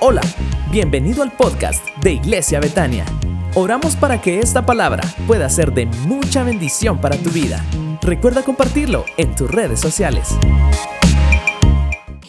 Hola, 0.00 0.20
bienvenido 0.70 1.22
al 1.22 1.32
podcast 1.36 1.84
de 2.02 2.12
Iglesia 2.12 2.60
Betania. 2.60 3.04
Oramos 3.54 3.96
para 3.96 4.20
que 4.20 4.38
esta 4.38 4.64
palabra 4.64 5.02
pueda 5.26 5.48
ser 5.48 5.72
de 5.72 5.86
mucha 5.86 6.44
bendición 6.44 7.00
para 7.00 7.16
tu 7.16 7.30
vida. 7.30 7.64
Recuerda 8.02 8.44
compartirlo 8.44 9.04
en 9.16 9.34
tus 9.34 9.50
redes 9.50 9.80
sociales. 9.80 10.28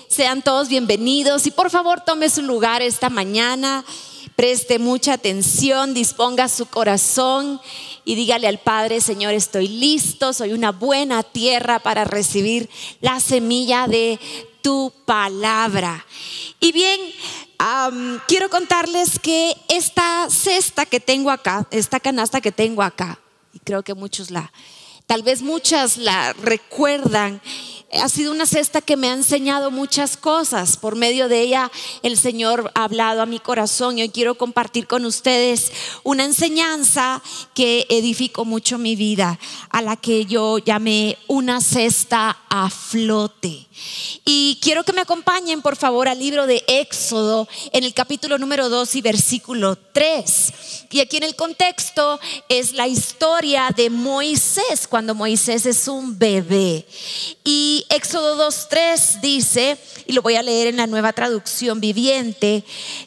Sean 0.07 0.41
todos 0.41 0.69
bienvenidos 0.69 1.45
y 1.45 1.51
por 1.51 1.69
favor 1.69 2.01
tome 2.01 2.29
su 2.29 2.41
lugar 2.41 2.81
esta 2.81 3.09
mañana, 3.09 3.85
preste 4.35 4.79
mucha 4.79 5.13
atención, 5.13 5.93
disponga 5.93 6.47
su 6.47 6.65
corazón 6.65 7.61
y 8.03 8.15
dígale 8.15 8.47
al 8.47 8.57
Padre, 8.57 8.99
Señor, 8.99 9.33
estoy 9.33 9.67
listo, 9.67 10.33
soy 10.33 10.53
una 10.53 10.71
buena 10.71 11.21
tierra 11.21 11.79
para 11.79 12.03
recibir 12.03 12.67
la 12.99 13.19
semilla 13.19 13.85
de 13.87 14.19
tu 14.67 14.91
palabra. 15.05 16.05
Y 16.59 16.73
bien, 16.73 16.99
quiero 18.27 18.49
contarles 18.49 19.17
que 19.17 19.55
esta 19.69 20.29
cesta 20.29 20.85
que 20.85 20.99
tengo 20.99 21.31
acá, 21.31 21.65
esta 21.71 22.01
canasta 22.01 22.41
que 22.41 22.51
tengo 22.51 22.83
acá, 22.83 23.17
y 23.53 23.59
creo 23.59 23.81
que 23.81 23.93
muchos 23.93 24.29
la, 24.29 24.51
tal 25.05 25.23
vez 25.23 25.41
muchas 25.41 25.95
la 25.95 26.33
recuerdan, 26.33 27.41
ha 27.93 28.09
sido 28.09 28.33
una 28.33 28.45
cesta 28.45 28.81
que 28.81 28.97
me 28.97 29.09
ha 29.09 29.13
enseñado 29.13 29.71
muchas 29.71 30.17
cosas. 30.17 30.75
Por 30.75 30.95
medio 30.95 31.29
de 31.29 31.41
ella 31.41 31.71
el 32.03 32.17
Señor 32.17 32.71
ha 32.75 32.83
hablado 32.83 33.21
a 33.21 33.25
mi 33.25 33.39
corazón 33.39 33.97
y 33.97 34.01
hoy 34.01 34.09
quiero 34.09 34.35
compartir 34.35 34.87
con 34.87 35.05
ustedes 35.05 35.71
una 36.03 36.25
enseñanza 36.25 37.21
que 37.53 37.85
edificó 37.89 38.43
mucho 38.43 38.77
mi 38.77 38.95
vida, 38.95 39.39
a 39.69 39.81
la 39.81 39.95
que 39.95 40.25
yo 40.25 40.57
llamé 40.57 41.17
una 41.27 41.61
cesta 41.61 42.37
a 42.49 42.69
flote. 42.69 43.67
Y 44.25 44.57
quiero 44.61 44.83
que 44.83 44.93
me 44.93 45.01
acompañen 45.01 45.61
por 45.61 45.75
favor 45.75 46.07
al 46.07 46.19
libro 46.19 46.47
de 46.47 46.63
Éxodo 46.67 47.47
en 47.71 47.83
el 47.83 47.93
capítulo 47.93 48.37
número 48.37 48.69
2 48.69 48.95
y 48.95 49.01
versículo 49.01 49.77
3. 49.77 50.53
Y 50.89 50.99
aquí 50.99 51.17
en 51.17 51.23
el 51.23 51.35
contexto 51.35 52.19
es 52.49 52.73
la 52.73 52.87
historia 52.87 53.69
de 53.75 53.89
Moisés, 53.89 54.87
cuando 54.89 55.15
Moisés 55.15 55.65
es 55.65 55.87
un 55.87 56.17
bebé. 56.17 56.85
Y 57.43 57.76
Éxodo 57.89 58.49
2.3 58.49 59.19
dice, 59.21 59.77
y 60.05 60.13
lo 60.13 60.21
voy 60.21 60.35
a 60.35 60.43
leer 60.43 60.67
en 60.67 60.77
la 60.77 60.87
nueva 60.87 61.13
traducción 61.13 61.81
viviente, 61.81 62.63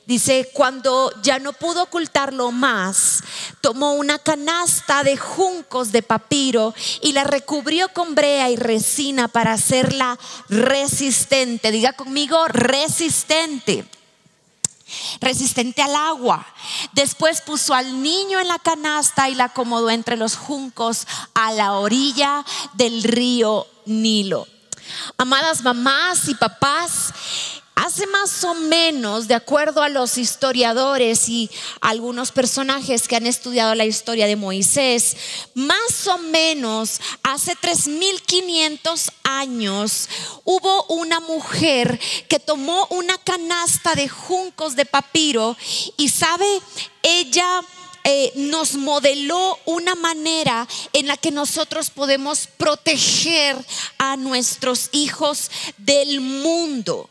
dice, 0.07 0.51
cuando 0.53 1.13
ya 1.23 1.39
no 1.39 1.53
pudo 1.53 1.85
ocultarlo 1.85 2.53
más, 2.53 3.23
tomó 3.61 3.95
una 3.95 4.19
canasta 4.19 5.03
de 5.03 5.17
juncos 5.17 5.93
de 5.93 6.03
papiro 6.03 6.75
y 7.01 7.13
la 7.13 7.25
recubrió 7.25 7.89
con 7.93 8.15
brea 8.15 8.51
y 8.51 8.57
resina 8.57 9.29
para 9.29 9.53
hacerla 9.53 10.19
resistente. 10.49 11.71
Diga 11.71 11.93
conmigo, 11.95 12.47
resistente 12.49 13.87
resistente 15.21 15.83
al 15.83 15.95
agua. 15.95 16.47
Después 16.93 17.41
puso 17.41 17.75
al 17.75 18.03
niño 18.03 18.41
en 18.41 18.49
la 18.49 18.59
canasta 18.59 19.29
y 19.29 19.35
la 19.35 19.45
acomodó 19.45 19.91
entre 19.91 20.17
los 20.17 20.37
juncos 20.37 21.07
a 21.35 21.53
la 21.53 21.75
orilla 21.75 22.45
del 22.75 23.03
río 23.03 23.67
Nilo. 23.87 24.47
Amadas 25.17 25.63
mamás 25.63 26.29
y 26.29 26.35
papás, 26.35 27.13
hace 27.81 28.07
más 28.09 28.45
o 28.45 28.55
menos, 28.55 29.27
de 29.27 29.35
acuerdo 29.35 29.83
a 29.83 29.89
los 29.89 30.19
historiadores 30.19 31.29
y 31.29 31.51
algunos 31.81 32.31
personajes 32.31 33.09
que 33.09 33.17
han 33.17 33.27
estudiado 33.27 33.75
la 33.75 33.87
historia 33.87 34.27
de 34.27 34.37
Moisés, 34.37 35.17
más 35.55 36.07
o 36.07 36.19
menos 36.19 37.01
hace 37.23 37.57
3500 37.57 39.13
años 39.25 40.09
hubo 40.45 40.85
una 40.85 41.21
mujer 41.21 41.99
que 42.29 42.39
tomó 42.39 42.87
una 42.91 43.17
canasta 43.19 43.95
de 43.95 44.09
juncos 44.09 44.77
de 44.77 44.85
papiro 44.85 45.57
y 45.97 46.11
sabe, 46.11 46.61
ella 47.03 47.63
eh, 48.05 48.33
nos 48.35 48.75
modeló 48.75 49.59
una 49.67 49.95
manera 49.95 50.67
en 50.93 51.07
la 51.07 51.17
que 51.17 51.31
nosotros 51.31 51.91
podemos 51.91 52.49
proteger 52.57 53.57
a 53.99 54.17
nuestros 54.17 54.89
hijos 54.93 55.51
del 55.77 56.21
mundo. 56.21 57.09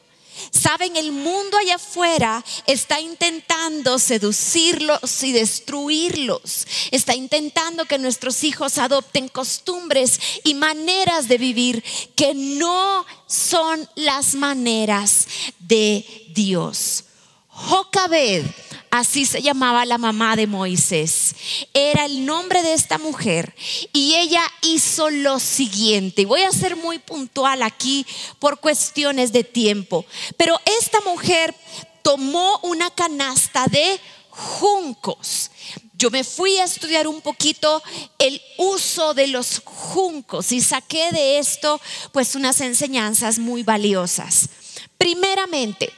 Saben, 0.51 0.95
el 0.95 1.11
mundo 1.11 1.57
allá 1.57 1.75
afuera 1.75 2.43
está 2.65 2.99
intentando 2.99 3.99
seducirlos 3.99 5.23
y 5.23 5.31
destruirlos. 5.31 6.65
Está 6.91 7.15
intentando 7.15 7.85
que 7.85 7.97
nuestros 7.97 8.43
hijos 8.43 8.77
adopten 8.77 9.27
costumbres 9.27 10.19
y 10.43 10.53
maneras 10.53 11.27
de 11.27 11.37
vivir 11.37 11.83
que 12.15 12.33
no 12.33 13.05
son 13.27 13.87
las 13.95 14.35
maneras 14.35 15.27
de 15.59 16.05
Dios. 16.33 17.03
Jocabed 17.49 18.45
Así 18.91 19.25
se 19.25 19.41
llamaba 19.41 19.85
la 19.85 19.97
mamá 19.97 20.35
de 20.35 20.47
Moisés. 20.47 21.35
Era 21.73 22.05
el 22.05 22.25
nombre 22.25 22.63
de 22.63 22.73
esta 22.73 22.97
mujer. 22.97 23.55
Y 23.93 24.15
ella 24.15 24.41
hizo 24.61 25.09
lo 25.09 25.39
siguiente. 25.39 26.25
Voy 26.25 26.41
a 26.41 26.51
ser 26.51 26.75
muy 26.75 26.99
puntual 26.99 27.61
aquí 27.61 28.05
por 28.39 28.59
cuestiones 28.59 29.31
de 29.31 29.43
tiempo. 29.43 30.05
Pero 30.37 30.59
esta 30.79 30.99
mujer 31.01 31.55
tomó 32.01 32.59
una 32.63 32.89
canasta 32.89 33.65
de 33.67 33.99
juncos. 34.29 35.51
Yo 35.93 36.09
me 36.09 36.23
fui 36.23 36.57
a 36.57 36.63
estudiar 36.63 37.07
un 37.07 37.21
poquito 37.21 37.83
el 38.17 38.41
uso 38.57 39.13
de 39.13 39.27
los 39.27 39.61
juncos 39.65 40.51
y 40.53 40.61
saqué 40.61 41.11
de 41.11 41.39
esto 41.39 41.79
pues 42.13 42.35
unas 42.35 42.61
enseñanzas 42.61 43.37
muy 43.37 43.63
valiosas. 43.63 44.49
Primeramente, 44.97 45.91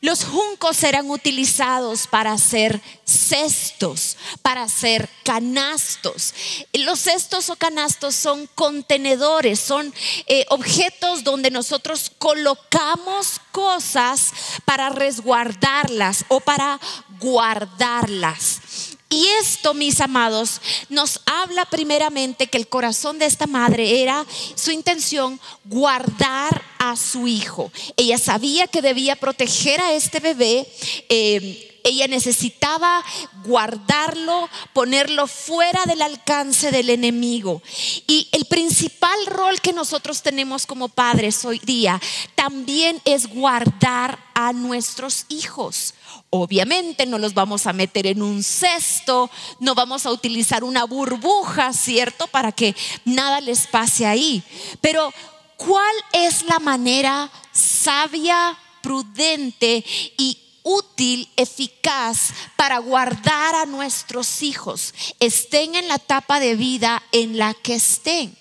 los 0.00 0.24
juncos 0.24 0.82
eran 0.84 1.10
utilizados 1.10 2.06
para 2.06 2.32
hacer 2.32 2.80
cestos, 3.04 4.16
para 4.42 4.62
hacer 4.62 5.08
canastos. 5.24 6.34
Los 6.72 7.00
cestos 7.00 7.50
o 7.50 7.56
canastos 7.56 8.14
son 8.14 8.48
contenedores, 8.54 9.58
son 9.58 9.92
eh, 10.26 10.46
objetos 10.50 11.24
donde 11.24 11.50
nosotros 11.50 12.12
colocamos 12.18 13.40
cosas 13.50 14.32
para 14.64 14.88
resguardarlas 14.90 16.24
o 16.28 16.38
para 16.40 16.78
guardarlas. 17.18 18.87
Y 19.10 19.26
esto, 19.40 19.72
mis 19.72 20.00
amados, 20.02 20.60
nos 20.90 21.20
habla 21.24 21.64
primeramente 21.64 22.46
que 22.46 22.58
el 22.58 22.68
corazón 22.68 23.18
de 23.18 23.24
esta 23.24 23.46
madre 23.46 24.02
era 24.02 24.26
su 24.54 24.70
intención 24.70 25.40
guardar 25.64 26.62
a 26.78 26.94
su 26.94 27.26
hijo. 27.26 27.72
Ella 27.96 28.18
sabía 28.18 28.66
que 28.66 28.82
debía 28.82 29.16
proteger 29.16 29.80
a 29.80 29.94
este 29.94 30.20
bebé. 30.20 30.70
Eh, 31.08 31.80
ella 31.84 32.06
necesitaba 32.06 33.02
guardarlo, 33.44 34.50
ponerlo 34.74 35.26
fuera 35.26 35.86
del 35.86 36.02
alcance 36.02 36.70
del 36.70 36.90
enemigo. 36.90 37.62
Y 38.06 38.28
el 38.32 38.44
principal 38.44 39.18
rol 39.26 39.60
que 39.62 39.72
nosotros 39.72 40.20
tenemos 40.20 40.66
como 40.66 40.88
padres 40.88 41.46
hoy 41.46 41.60
día 41.60 41.98
también 42.34 43.00
es 43.06 43.26
guardar 43.26 44.18
a 44.34 44.52
nuestros 44.52 45.24
hijos. 45.30 45.94
Obviamente 46.30 47.06
no 47.06 47.18
los 47.18 47.32
vamos 47.32 47.66
a 47.66 47.72
meter 47.72 48.06
en 48.06 48.20
un 48.20 48.42
cesto, 48.42 49.30
no 49.60 49.74
vamos 49.74 50.04
a 50.04 50.10
utilizar 50.10 50.62
una 50.62 50.84
burbuja, 50.84 51.72
¿cierto? 51.72 52.26
Para 52.26 52.52
que 52.52 52.76
nada 53.06 53.40
les 53.40 53.66
pase 53.66 54.04
ahí. 54.04 54.42
Pero 54.82 55.10
¿cuál 55.56 55.94
es 56.12 56.42
la 56.42 56.58
manera 56.58 57.30
sabia, 57.52 58.58
prudente 58.82 59.82
y 60.18 60.36
útil, 60.64 61.30
eficaz 61.36 62.28
para 62.56 62.78
guardar 62.78 63.54
a 63.54 63.64
nuestros 63.64 64.42
hijos, 64.42 64.92
estén 65.20 65.76
en 65.76 65.88
la 65.88 65.94
etapa 65.94 66.40
de 66.40 66.56
vida 66.56 67.02
en 67.10 67.38
la 67.38 67.54
que 67.54 67.76
estén? 67.76 68.36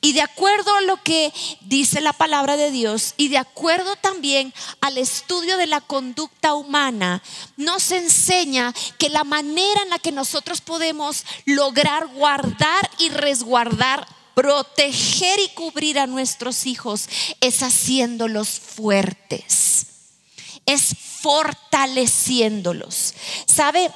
Y 0.00 0.12
de 0.12 0.22
acuerdo 0.22 0.74
a 0.74 0.80
lo 0.82 1.02
que 1.02 1.32
dice 1.62 2.00
la 2.00 2.12
palabra 2.12 2.56
de 2.56 2.70
Dios 2.70 3.14
y 3.16 3.28
de 3.28 3.38
acuerdo 3.38 3.96
también 3.96 4.52
al 4.80 4.98
estudio 4.98 5.56
de 5.56 5.66
la 5.66 5.80
conducta 5.80 6.54
humana, 6.54 7.22
nos 7.56 7.90
enseña 7.90 8.72
que 8.98 9.08
la 9.08 9.24
manera 9.24 9.82
en 9.82 9.90
la 9.90 9.98
que 9.98 10.12
nosotros 10.12 10.60
podemos 10.60 11.24
lograr 11.46 12.06
guardar 12.08 12.90
y 12.98 13.08
resguardar 13.10 14.06
proteger 14.34 15.38
y 15.40 15.48
cubrir 15.48 15.98
a 15.98 16.06
nuestros 16.06 16.64
hijos 16.66 17.08
es 17.40 17.62
haciéndolos 17.62 18.48
fuertes, 18.48 19.86
es 20.64 20.96
fortaleciéndolos. 21.20 23.14
¿Sabe? 23.46 23.90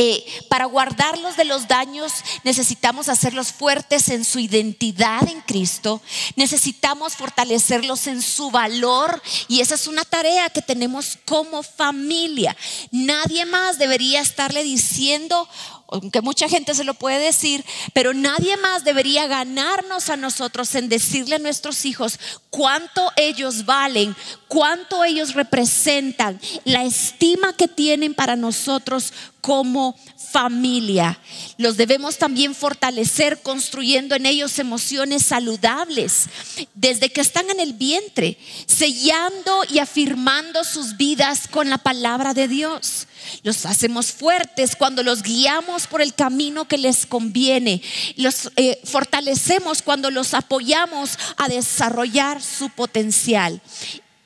Eh, 0.00 0.24
para 0.48 0.66
guardarlos 0.66 1.36
de 1.36 1.44
los 1.44 1.66
daños 1.66 2.12
necesitamos 2.44 3.08
hacerlos 3.08 3.52
fuertes 3.52 4.08
en 4.10 4.24
su 4.24 4.38
identidad 4.38 5.28
en 5.28 5.40
Cristo, 5.40 6.00
necesitamos 6.36 7.16
fortalecerlos 7.16 8.06
en 8.06 8.22
su 8.22 8.52
valor 8.52 9.20
y 9.48 9.58
esa 9.58 9.74
es 9.74 9.88
una 9.88 10.04
tarea 10.04 10.50
que 10.50 10.62
tenemos 10.62 11.18
como 11.24 11.64
familia. 11.64 12.56
Nadie 12.92 13.44
más 13.44 13.80
debería 13.80 14.20
estarle 14.20 14.62
diciendo 14.62 15.48
aunque 15.90 16.20
mucha 16.20 16.48
gente 16.48 16.74
se 16.74 16.84
lo 16.84 16.94
puede 16.94 17.18
decir, 17.18 17.64
pero 17.92 18.12
nadie 18.12 18.56
más 18.58 18.84
debería 18.84 19.26
ganarnos 19.26 20.10
a 20.10 20.16
nosotros 20.16 20.74
en 20.74 20.88
decirle 20.88 21.36
a 21.36 21.38
nuestros 21.40 21.84
hijos 21.86 22.18
cuánto 22.50 23.10
ellos 23.16 23.64
valen, 23.64 24.14
cuánto 24.48 25.02
ellos 25.04 25.34
representan, 25.34 26.40
la 26.64 26.84
estima 26.84 27.54
que 27.54 27.68
tienen 27.68 28.14
para 28.14 28.36
nosotros 28.36 29.12
como 29.40 29.96
familia. 30.30 31.18
Los 31.56 31.76
debemos 31.76 32.18
también 32.18 32.54
fortalecer 32.54 33.40
construyendo 33.42 34.14
en 34.14 34.26
ellos 34.26 34.58
emociones 34.58 35.24
saludables 35.24 36.26
desde 36.74 37.10
que 37.10 37.22
están 37.22 37.48
en 37.50 37.60
el 37.60 37.72
vientre, 37.72 38.36
sellando 38.66 39.62
y 39.70 39.78
afirmando 39.78 40.64
sus 40.64 40.96
vidas 40.96 41.48
con 41.48 41.70
la 41.70 41.78
palabra 41.78 42.34
de 42.34 42.46
Dios. 42.46 43.06
Los 43.42 43.66
hacemos 43.66 44.12
fuertes 44.12 44.76
cuando 44.76 45.02
los 45.02 45.22
guiamos 45.22 45.86
por 45.86 46.02
el 46.02 46.14
camino 46.14 46.66
que 46.66 46.78
les 46.78 47.06
conviene. 47.06 47.82
Los 48.16 48.50
eh, 48.56 48.80
fortalecemos 48.84 49.82
cuando 49.82 50.10
los 50.10 50.34
apoyamos 50.34 51.18
a 51.36 51.48
desarrollar 51.48 52.42
su 52.42 52.70
potencial. 52.70 53.60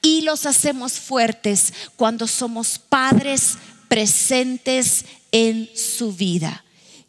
Y 0.00 0.22
los 0.22 0.46
hacemos 0.46 0.94
fuertes 0.94 1.72
cuando 1.96 2.26
somos 2.26 2.78
padres 2.78 3.58
presentes 3.88 5.04
en 5.30 5.70
su 5.76 6.12
vida. 6.12 6.64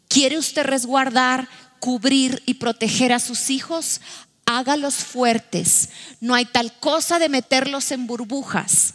¿Quiere 0.08 0.38
usted 0.38 0.64
resguardar, 0.64 1.48
cubrir 1.80 2.42
y 2.46 2.54
proteger 2.54 3.12
a 3.12 3.18
sus 3.18 3.50
hijos? 3.50 4.00
Hágalos 4.46 4.94
fuertes. 4.96 5.88
No 6.20 6.34
hay 6.34 6.44
tal 6.44 6.72
cosa 6.78 7.18
de 7.18 7.28
meterlos 7.28 7.90
en 7.90 8.06
burbujas, 8.06 8.94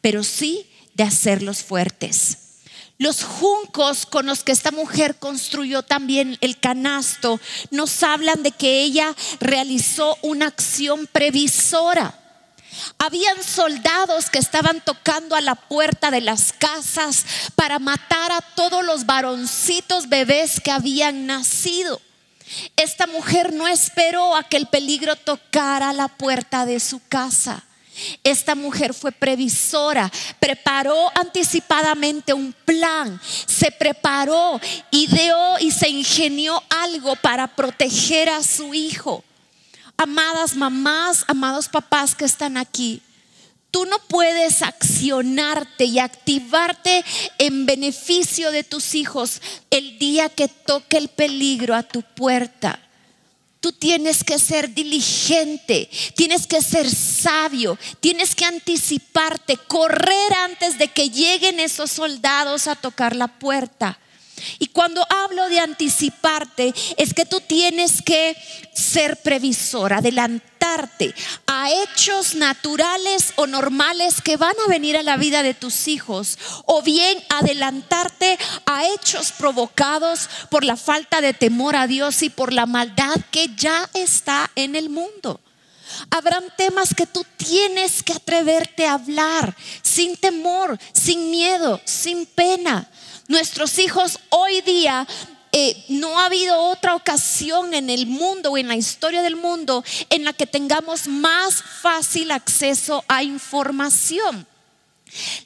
pero 0.00 0.24
sí 0.24 0.66
de 0.96 1.04
hacerlos 1.04 1.62
fuertes. 1.62 2.38
Los 2.98 3.22
juncos 3.22 4.06
con 4.06 4.24
los 4.24 4.42
que 4.42 4.52
esta 4.52 4.70
mujer 4.70 5.16
construyó 5.16 5.82
también 5.82 6.38
el 6.40 6.58
canasto 6.58 7.38
nos 7.70 8.02
hablan 8.02 8.42
de 8.42 8.52
que 8.52 8.82
ella 8.82 9.14
realizó 9.38 10.16
una 10.22 10.46
acción 10.46 11.06
previsora. 11.06 12.18
Habían 12.98 13.42
soldados 13.42 14.30
que 14.30 14.38
estaban 14.38 14.82
tocando 14.82 15.36
a 15.36 15.42
la 15.42 15.54
puerta 15.54 16.10
de 16.10 16.22
las 16.22 16.54
casas 16.54 17.24
para 17.54 17.78
matar 17.78 18.32
a 18.32 18.40
todos 18.40 18.84
los 18.84 19.04
varoncitos 19.04 20.08
bebés 20.08 20.60
que 20.60 20.70
habían 20.70 21.26
nacido. 21.26 22.00
Esta 22.76 23.06
mujer 23.06 23.52
no 23.52 23.68
esperó 23.68 24.34
a 24.34 24.44
que 24.44 24.56
el 24.56 24.68
peligro 24.68 25.16
tocara 25.16 25.92
la 25.92 26.08
puerta 26.08 26.64
de 26.64 26.80
su 26.80 27.00
casa. 27.08 27.65
Esta 28.22 28.54
mujer 28.54 28.94
fue 28.94 29.12
previsora, 29.12 30.10
preparó 30.38 31.10
anticipadamente 31.14 32.32
un 32.32 32.52
plan, 32.64 33.20
se 33.46 33.70
preparó, 33.70 34.60
ideó 34.90 35.58
y 35.58 35.70
se 35.70 35.88
ingenió 35.88 36.62
algo 36.68 37.16
para 37.16 37.46
proteger 37.46 38.28
a 38.28 38.42
su 38.42 38.74
hijo. 38.74 39.24
Amadas 39.96 40.54
mamás, 40.54 41.24
amados 41.26 41.68
papás 41.68 42.14
que 42.14 42.26
están 42.26 42.56
aquí, 42.56 43.02
tú 43.70 43.84
no 43.86 43.98
puedes 44.08 44.62
accionarte 44.62 45.84
y 45.84 45.98
activarte 45.98 47.04
en 47.38 47.66
beneficio 47.66 48.50
de 48.50 48.64
tus 48.64 48.94
hijos 48.94 49.40
el 49.70 49.98
día 49.98 50.28
que 50.28 50.48
toque 50.48 50.96
el 50.96 51.08
peligro 51.08 51.74
a 51.74 51.82
tu 51.82 52.02
puerta. 52.02 52.85
Tú 53.66 53.72
tienes 53.72 54.22
que 54.22 54.38
ser 54.38 54.72
diligente, 54.72 55.90
tienes 56.14 56.46
que 56.46 56.62
ser 56.62 56.88
sabio, 56.88 57.76
tienes 57.98 58.36
que 58.36 58.44
anticiparte, 58.44 59.56
correr 59.56 60.32
antes 60.44 60.78
de 60.78 60.86
que 60.86 61.10
lleguen 61.10 61.58
esos 61.58 61.90
soldados 61.90 62.68
a 62.68 62.76
tocar 62.76 63.16
la 63.16 63.26
puerta. 63.26 63.98
Y 64.60 64.68
cuando 64.68 65.04
hablo 65.10 65.48
de 65.48 65.58
anticiparte, 65.58 66.72
es 66.96 67.12
que 67.12 67.26
tú 67.26 67.40
tienes 67.40 68.02
que 68.02 68.36
ser 68.72 69.16
previsor, 69.16 69.92
a 71.46 71.70
hechos 71.70 72.34
naturales 72.34 73.32
o 73.36 73.46
normales 73.46 74.20
que 74.20 74.36
van 74.36 74.54
a 74.64 74.68
venir 74.68 74.96
a 74.96 75.02
la 75.02 75.16
vida 75.16 75.42
de 75.42 75.54
tus 75.54 75.88
hijos, 75.88 76.38
o 76.64 76.82
bien 76.82 77.22
adelantarte 77.28 78.38
a 78.66 78.86
hechos 78.86 79.32
provocados 79.32 80.28
por 80.50 80.64
la 80.64 80.76
falta 80.76 81.20
de 81.20 81.34
temor 81.34 81.76
a 81.76 81.86
Dios 81.86 82.22
y 82.22 82.30
por 82.30 82.52
la 82.52 82.66
maldad 82.66 83.16
que 83.30 83.54
ya 83.56 83.88
está 83.94 84.50
en 84.56 84.74
el 84.74 84.90
mundo. 84.90 85.40
Habrán 86.10 86.44
temas 86.56 86.94
que 86.94 87.06
tú 87.06 87.24
tienes 87.36 88.02
que 88.02 88.12
atreverte 88.12 88.86
a 88.86 88.94
hablar 88.94 89.54
sin 89.82 90.16
temor, 90.16 90.78
sin 90.92 91.30
miedo, 91.30 91.80
sin 91.84 92.26
pena. 92.26 92.90
Nuestros 93.28 93.78
hijos 93.78 94.18
hoy 94.30 94.60
día 94.62 95.06
eh, 95.58 95.86
no 95.88 96.20
ha 96.20 96.26
habido 96.26 96.60
otra 96.60 96.94
ocasión 96.94 97.72
en 97.72 97.88
el 97.88 98.06
mundo 98.06 98.50
o 98.50 98.58
en 98.58 98.68
la 98.68 98.76
historia 98.76 99.22
del 99.22 99.36
mundo 99.36 99.82
en 100.10 100.22
la 100.22 100.34
que 100.34 100.46
tengamos 100.46 101.08
más 101.08 101.62
fácil 101.80 102.30
acceso 102.30 103.02
a 103.08 103.22
información. 103.22 104.46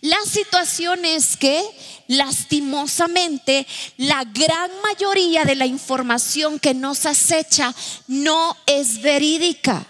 La 0.01 0.21
situación 0.27 1.05
es 1.05 1.37
que, 1.37 1.65
lastimosamente, 2.09 3.69
la 3.99 4.25
gran 4.25 4.73
mayoría 4.83 5.45
de 5.45 5.55
la 5.55 5.67
información 5.67 6.59
que 6.59 6.75
nos 6.75 7.07
acecha 7.07 7.73
no 8.09 8.57
es 8.67 9.03
verídica. 9.03 9.87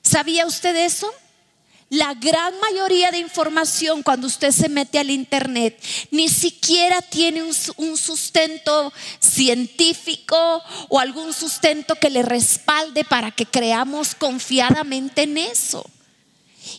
¿Sabía 0.00 0.46
usted 0.46 0.74
eso? 0.76 1.12
La 1.88 2.14
gran 2.14 2.58
mayoría 2.58 3.12
de 3.12 3.18
información 3.18 4.02
cuando 4.02 4.26
usted 4.26 4.50
se 4.50 4.68
mete 4.68 4.98
al 4.98 5.08
Internet 5.08 5.80
ni 6.10 6.28
siquiera 6.28 7.00
tiene 7.00 7.44
un, 7.44 7.96
sustento 7.96 8.92
científico 9.20 10.62
o 10.88 10.98
algún 10.98 11.32
sustento 11.32 11.94
que 11.94 12.10
le 12.10 12.22
respalde 12.22 13.04
para 13.04 13.30
que 13.30 13.46
creamos 13.46 14.16
confiadamente 14.16 15.22
en 15.22 15.38
eso. 15.38 15.88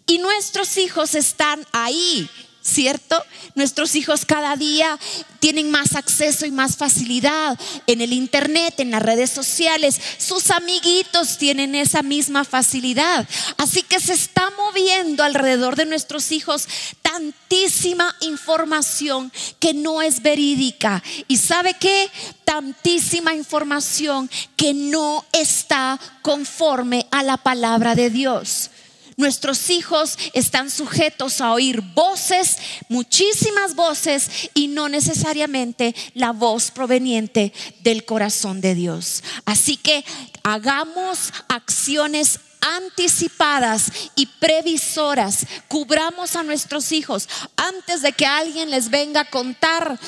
Y 0.05 0.17
nuestros 0.17 0.77
hijos 0.77 1.15
están 1.15 1.65
ahí 1.71 2.29
¿cierto? 2.67 3.23
Nuestros 3.55 3.95
hijos 3.95 4.25
cada 4.25 4.55
día 4.55 4.99
tienen 5.39 5.71
más 5.71 5.95
acceso 5.95 6.45
y 6.45 6.51
más 6.51 6.75
facilidad 6.75 7.57
en 7.87 8.01
el 8.01 8.11
Internet, 8.13 8.79
en 8.79 8.91
las 8.91 9.01
redes 9.01 9.29
sociales. 9.29 9.99
Sus 10.17 10.51
amiguitos 10.51 11.37
tienen 11.37 11.75
esa 11.75 12.01
misma 12.01 12.43
facilidad. 12.43 13.27
Así 13.57 13.83
que 13.83 13.99
se 13.99 14.13
está 14.13 14.51
moviendo 14.57 15.23
alrededor 15.23 15.75
de 15.75 15.85
nuestros 15.85 16.31
hijos 16.31 16.67
tantísima 17.01 18.15
información 18.21 19.31
que 19.59 19.73
no 19.73 20.01
es 20.01 20.21
verídica. 20.21 21.01
¿Y 21.27 21.37
sabe 21.37 21.75
qué? 21.79 22.09
Tantísima 22.43 23.33
información 23.33 24.29
que 24.55 24.73
no 24.73 25.25
está 25.31 25.99
conforme 26.21 27.07
a 27.11 27.23
la 27.23 27.37
palabra 27.37 27.95
de 27.95 28.09
Dios. 28.09 28.71
Nuestros 29.17 29.71
hijos 29.71 30.15
están 30.33 30.69
sujetos 30.69 31.41
a 31.41 31.51
oír 31.51 31.81
voces, 31.81 32.57
muchísimas 32.87 33.73
voces, 33.73 34.29
y 34.53 34.67
no 34.67 34.89
necesariamente 34.89 35.95
la 36.13 36.31
voz 36.31 36.69
proveniente 36.69 37.51
del 37.81 38.05
corazón 38.05 38.61
de 38.61 38.75
Dios. 38.75 39.23
Así 39.43 39.75
que 39.75 40.05
hagamos 40.43 41.33
acciones 41.47 42.41
anticipadas 42.61 43.91
y 44.15 44.27
previsoras. 44.27 45.47
Cubramos 45.67 46.35
a 46.35 46.43
nuestros 46.43 46.91
hijos 46.91 47.27
antes 47.55 48.03
de 48.03 48.11
que 48.11 48.27
alguien 48.27 48.69
les 48.69 48.91
venga 48.91 49.21
a 49.21 49.29
contar 49.31 49.99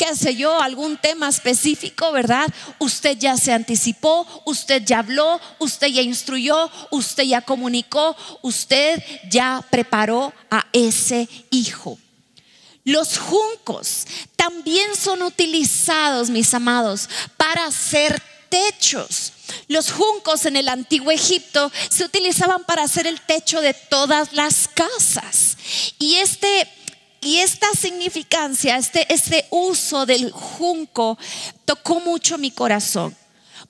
qué 0.00 0.16
sé 0.16 0.34
yo, 0.34 0.58
algún 0.58 0.96
tema 0.96 1.28
específico, 1.28 2.10
¿verdad? 2.10 2.48
Usted 2.78 3.18
ya 3.18 3.36
se 3.36 3.52
anticipó, 3.52 4.26
usted 4.46 4.82
ya 4.82 5.00
habló, 5.00 5.38
usted 5.58 5.88
ya 5.88 6.00
instruyó, 6.00 6.70
usted 6.90 7.24
ya 7.24 7.42
comunicó, 7.42 8.16
usted 8.40 9.04
ya 9.28 9.62
preparó 9.68 10.32
a 10.50 10.64
ese 10.72 11.28
hijo. 11.50 11.98
Los 12.82 13.18
juncos 13.18 14.06
también 14.36 14.96
son 14.96 15.20
utilizados, 15.20 16.30
mis 16.30 16.54
amados, 16.54 17.06
para 17.36 17.66
hacer 17.66 18.22
techos. 18.48 19.34
Los 19.68 19.92
juncos 19.92 20.46
en 20.46 20.56
el 20.56 20.70
antiguo 20.70 21.10
Egipto 21.10 21.70
se 21.90 22.04
utilizaban 22.04 22.64
para 22.64 22.84
hacer 22.84 23.06
el 23.06 23.20
techo 23.20 23.60
de 23.60 23.74
todas 23.74 24.32
las 24.32 24.66
casas. 24.66 25.58
Y 25.98 26.16
este 26.16 26.66
y 27.20 27.38
esta 27.38 27.66
significancia, 27.78 28.76
este, 28.76 29.12
este 29.12 29.46
uso 29.50 30.06
del 30.06 30.30
junco 30.32 31.18
tocó 31.64 32.00
mucho 32.00 32.38
mi 32.38 32.50
corazón. 32.50 33.14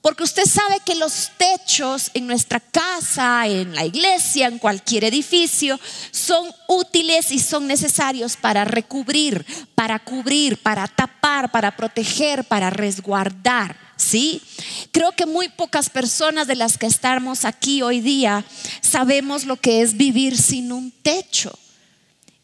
Porque 0.00 0.22
usted 0.22 0.46
sabe 0.46 0.80
que 0.84 0.94
los 0.94 1.30
techos 1.36 2.10
en 2.14 2.26
nuestra 2.26 2.58
casa, 2.58 3.46
en 3.46 3.74
la 3.74 3.84
iglesia, 3.84 4.46
en 4.46 4.58
cualquier 4.58 5.04
edificio, 5.04 5.78
son 6.10 6.50
útiles 6.68 7.30
y 7.32 7.38
son 7.38 7.66
necesarios 7.66 8.36
para 8.36 8.64
recubrir, 8.64 9.44
para 9.74 9.98
cubrir, 9.98 10.56
para 10.62 10.86
tapar, 10.86 11.50
para 11.50 11.76
proteger, 11.76 12.44
para 12.44 12.70
resguardar. 12.70 13.76
¿Sí? 13.96 14.40
Creo 14.92 15.12
que 15.12 15.26
muy 15.26 15.50
pocas 15.50 15.90
personas 15.90 16.46
de 16.46 16.54
las 16.54 16.78
que 16.78 16.86
estamos 16.86 17.44
aquí 17.44 17.82
hoy 17.82 18.00
día 18.00 18.42
sabemos 18.80 19.44
lo 19.44 19.56
que 19.56 19.82
es 19.82 19.94
vivir 19.98 20.38
sin 20.38 20.72
un 20.72 20.90
techo. 20.90 21.52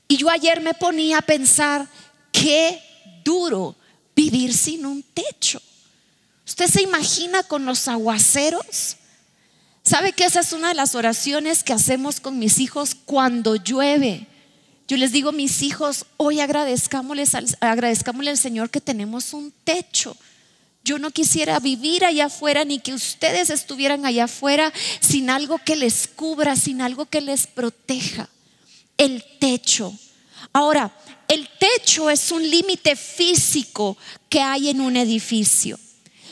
Y 0.09 0.17
yo 0.17 0.31
ayer 0.31 0.61
me 0.61 0.75
ponía 0.75 1.19
a 1.19 1.23
pensar 1.23 1.87
qué 2.33 2.81
duro 3.25 3.75
vivir 4.15 4.55
sin 4.55 4.87
un 4.87 5.03
techo. 5.03 5.61
¿Usted 6.47 6.69
se 6.69 6.83
imagina 6.83 7.43
con 7.43 7.67
los 7.67 7.89
aguaceros? 7.89 8.97
¿Sabe 9.83 10.13
que 10.13 10.25
esa 10.25 10.41
es 10.41 10.53
una 10.53 10.69
de 10.69 10.75
las 10.75 10.95
oraciones 10.95 11.63
que 11.63 11.73
hacemos 11.73 12.21
con 12.21 12.39
mis 12.39 12.59
hijos 12.59 12.97
cuando 13.05 13.57
llueve? 13.57 14.27
Yo 14.89 14.97
les 14.97 15.11
digo, 15.11 15.33
mis 15.33 15.63
hijos, 15.63 16.07
hoy 16.17 16.41
agradezcámosles 16.41 17.35
al, 17.35 17.47
agradezcámosle 17.61 18.31
al 18.31 18.39
Señor 18.39 18.71
que 18.71 18.81
tenemos 18.81 19.33
un 19.33 19.53
techo. 19.65 20.17
Yo 20.85 21.01
no 21.01 21.11
quisiera 21.11 21.59
vivir 21.59 22.05
allá 22.05 22.27
afuera 22.27 22.65
ni 22.65 22.79
que 22.79 22.95
ustedes 22.95 23.51
estuvieran 23.51 24.07
allá 24.07 24.25
afuera 24.25 24.73
sin 25.01 25.31
algo 25.31 25.59
que 25.59 25.75
les 25.75 26.07
cubra, 26.07 26.55
sin 26.55 26.81
algo 26.81 27.07
que 27.07 27.21
les 27.21 27.49
proteja. 27.49 28.29
El 28.97 29.25
techo. 29.39 29.93
Ahora, 30.53 30.91
el 31.29 31.49
techo 31.59 32.09
es 32.09 32.31
un 32.31 32.49
límite 32.49 32.97
físico 32.97 33.97
que 34.29 34.41
hay 34.41 34.69
en 34.69 34.81
un 34.81 34.97
edificio, 34.97 35.79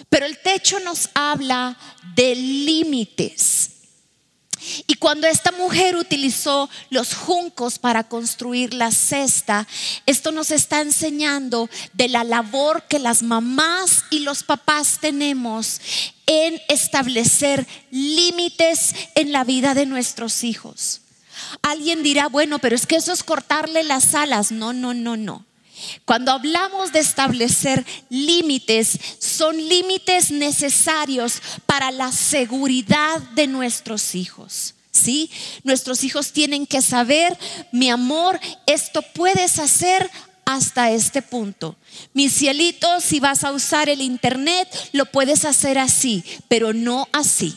pero 0.09 0.27
el 0.27 0.39
techo 0.39 0.79
nos 0.81 1.11
habla 1.15 1.77
de 2.15 2.35
límites. 2.35 3.71
Y 4.87 4.95
cuando 4.95 5.27
esta 5.27 5.53
mujer 5.53 5.97
utilizó 5.97 6.71
los 6.91 7.15
juncos 7.15 7.79
para 7.79 8.05
construir 8.05 8.73
la 8.73 8.91
cesta, 8.93 9.67
esto 10.07 10.33
nos 10.33 10.51
está 10.51 10.81
enseñando 10.81 11.69
de 11.93 12.09
la 12.09 12.25
labor 12.25 12.85
que 12.89 12.99
las 12.99 13.23
mamás 13.23 14.05
y 14.11 14.21
los 14.21 14.43
papás 14.43 14.99
tenemos 15.01 15.81
en 16.27 16.61
establecer 16.69 17.67
límites 17.91 18.95
en 19.15 19.33
la 19.33 19.45
vida 19.45 19.75
de 19.75 19.87
nuestros 19.87 20.45
hijos. 20.45 21.03
Alguien 21.63 22.03
dirá, 22.03 22.29
bueno, 22.29 22.59
pero 22.59 22.77
es 22.77 22.87
que 22.87 22.97
eso 22.97 23.13
es 23.13 23.23
cortarle 23.23 23.83
las 23.83 24.15
alas. 24.15 24.53
No, 24.53 24.73
no, 24.73 24.95
no, 24.95 25.17
no. 25.17 25.45
Cuando 26.05 26.33
hablamos 26.33 26.93
de 26.93 27.01
establecer 27.01 27.85
límites, 28.09 28.99
son 29.19 29.57
límites 29.57 30.31
necesarios 30.31 31.41
para 31.67 31.91
la 31.91 32.13
seguridad 32.13 33.21
de 33.35 33.47
nuestros 33.47 34.15
hijos. 34.15 34.75
¿Sí? 34.93 35.29
Nuestros 35.65 36.05
hijos 36.05 36.31
tienen 36.31 36.67
que 36.67 36.81
saber, 36.81 37.37
mi 37.73 37.91
amor, 37.91 38.39
esto 38.67 39.03
puedes 39.03 39.59
hacer 39.59 40.09
hasta 40.45 40.93
este 40.93 41.21
punto. 41.21 41.75
Mi 42.13 42.29
cielito, 42.29 43.01
si 43.01 43.19
vas 43.19 43.43
a 43.43 43.51
usar 43.51 43.89
el 43.89 44.01
internet, 44.01 44.69
lo 44.93 45.07
puedes 45.07 45.45
hacer 45.45 45.79
así, 45.79 46.23
pero 46.47 46.73
no 46.73 47.09
así. 47.13 47.57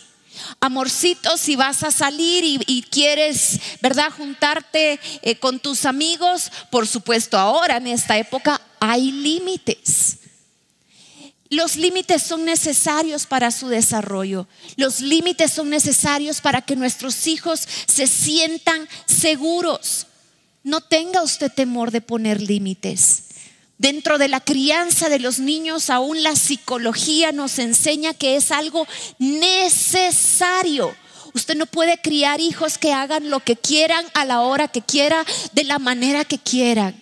Amorcito, 0.59 1.37
si 1.37 1.55
vas 1.55 1.83
a 1.83 1.91
salir 1.91 2.43
y, 2.65 2.81
quieres, 2.83 3.59
¿verdad?, 3.81 4.11
juntarte 4.11 4.99
eh, 5.21 5.35
con 5.37 5.59
tus 5.59 5.85
amigos, 5.85 6.51
por 6.71 6.87
supuesto, 6.87 7.37
ahora 7.37 7.77
en 7.77 7.87
esta 7.87 8.17
época 8.17 8.61
hay 8.79 9.11
límites. 9.11 10.19
Los 11.49 11.77
límites 11.77 12.23
son 12.23 12.43
necesarios 12.43 13.25
para 13.25 13.51
su 13.51 13.69
desarrollo. 13.69 14.47
Los 14.75 14.99
límites 14.99 15.53
son 15.53 15.69
necesarios 15.69 16.41
para 16.41 16.61
que 16.61 16.75
nuestros 16.75 17.25
hijos 17.27 17.67
se 17.85 18.07
sientan 18.07 18.87
seguros. 19.05 20.07
No 20.63 20.81
tenga 20.81 21.23
usted 21.23 21.51
temor 21.51 21.91
de 21.91 22.01
poner 22.01 22.41
límites. 22.41 23.26
Dentro 23.77 24.17
de 24.17 24.27
la 24.27 24.39
crianza 24.39 25.09
de 25.09 25.19
los 25.19 25.39
niños, 25.39 25.89
aún 25.89 26.23
la 26.23 26.35
psicología 26.35 27.31
nos 27.31 27.59
enseña 27.59 28.13
que 28.13 28.35
es 28.35 28.51
algo 28.51 28.87
necesario. 29.19 30.95
Usted 31.33 31.55
no 31.55 31.67
puede 31.67 32.01
criar 32.01 32.39
hijos 32.41 32.77
que 32.77 32.93
hagan 32.93 33.29
lo 33.29 33.39
que 33.39 33.55
quieran 33.55 34.05
a 34.15 34.25
la 34.25 34.41
hora 34.41 34.67
que 34.67 34.81
quiera, 34.81 35.23
de 35.53 35.63
la 35.63 35.77
manera 35.77 36.25
que 36.25 36.39
quieran. 36.39 36.95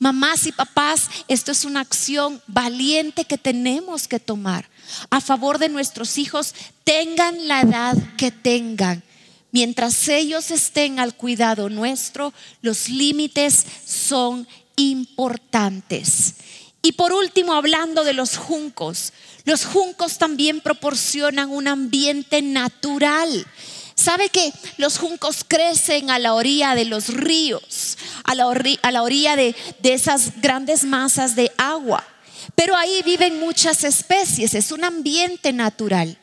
Mamás 0.00 0.46
y 0.46 0.52
papás, 0.52 1.08
esto 1.28 1.52
es 1.52 1.64
una 1.64 1.80
acción 1.80 2.42
valiente 2.46 3.24
que 3.24 3.38
tenemos 3.38 4.08
que 4.08 4.18
tomar 4.18 4.68
a 5.10 5.20
favor 5.20 5.58
de 5.58 5.68
nuestros 5.68 6.18
hijos, 6.18 6.54
tengan 6.84 7.48
la 7.48 7.60
edad 7.60 7.96
que 8.16 8.30
tengan. 8.30 9.02
Mientras 9.50 10.08
ellos 10.08 10.50
estén 10.50 10.98
al 10.98 11.14
cuidado 11.14 11.68
nuestro, 11.68 12.32
los 12.60 12.88
límites 12.88 13.64
son 13.86 14.46
importantes. 14.78 16.36
Y 16.80 16.92
por 16.92 17.12
último, 17.12 17.52
hablando 17.52 18.04
de 18.04 18.14
los 18.14 18.38
juncos, 18.38 19.12
los 19.44 19.66
juncos 19.66 20.16
también 20.16 20.60
proporcionan 20.60 21.50
un 21.50 21.68
ambiente 21.68 22.40
natural. 22.40 23.46
¿Sabe 23.94 24.28
que 24.28 24.52
los 24.76 24.96
juncos 24.96 25.44
crecen 25.46 26.10
a 26.10 26.18
la 26.18 26.34
orilla 26.34 26.74
de 26.74 26.84
los 26.84 27.08
ríos, 27.08 27.98
a 28.22 28.34
la, 28.34 28.46
orilla, 28.46 29.36
de, 29.36 29.56
de 29.80 29.92
esas 29.92 30.40
grandes 30.40 30.84
masas 30.84 31.34
de 31.34 31.50
agua? 31.58 32.06
Pero 32.54 32.76
ahí 32.76 33.02
viven 33.04 33.40
muchas 33.40 33.82
especies, 33.84 34.54
es 34.54 34.70
un 34.70 34.84
ambiente 34.84 35.52
natural 35.52 36.16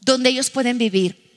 donde 0.00 0.30
ellos 0.30 0.50
pueden 0.50 0.78
vivir. 0.78 1.31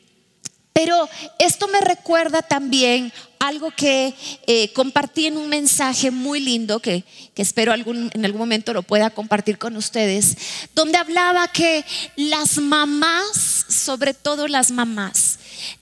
Pero 0.76 1.08
esto 1.40 1.70
me 1.70 1.80
recuerda 1.80 2.42
también 2.42 3.14
algo 3.40 3.72
que 3.72 4.14
eh, 4.46 4.74
compartí 4.74 5.26
en 5.26 5.38
un 5.38 5.48
mensaje 5.48 6.12
muy 6.12 6.42
lindo 6.42 6.82
que, 6.82 7.06
espero 7.38 7.74
en 7.74 8.26
algún 8.26 8.38
momento 8.38 8.74
lo 8.74 8.84
pueda 8.84 9.10
compartir 9.10 9.58
con 9.58 9.78
ustedes, 9.78 10.36
donde 10.76 10.98
hablaba 10.98 11.48
que 11.48 11.86
las 12.18 12.58
mamás, 12.58 13.66
sobre 13.70 14.14
todo 14.14 14.50
las 14.50 14.72
mamás, 14.72 15.40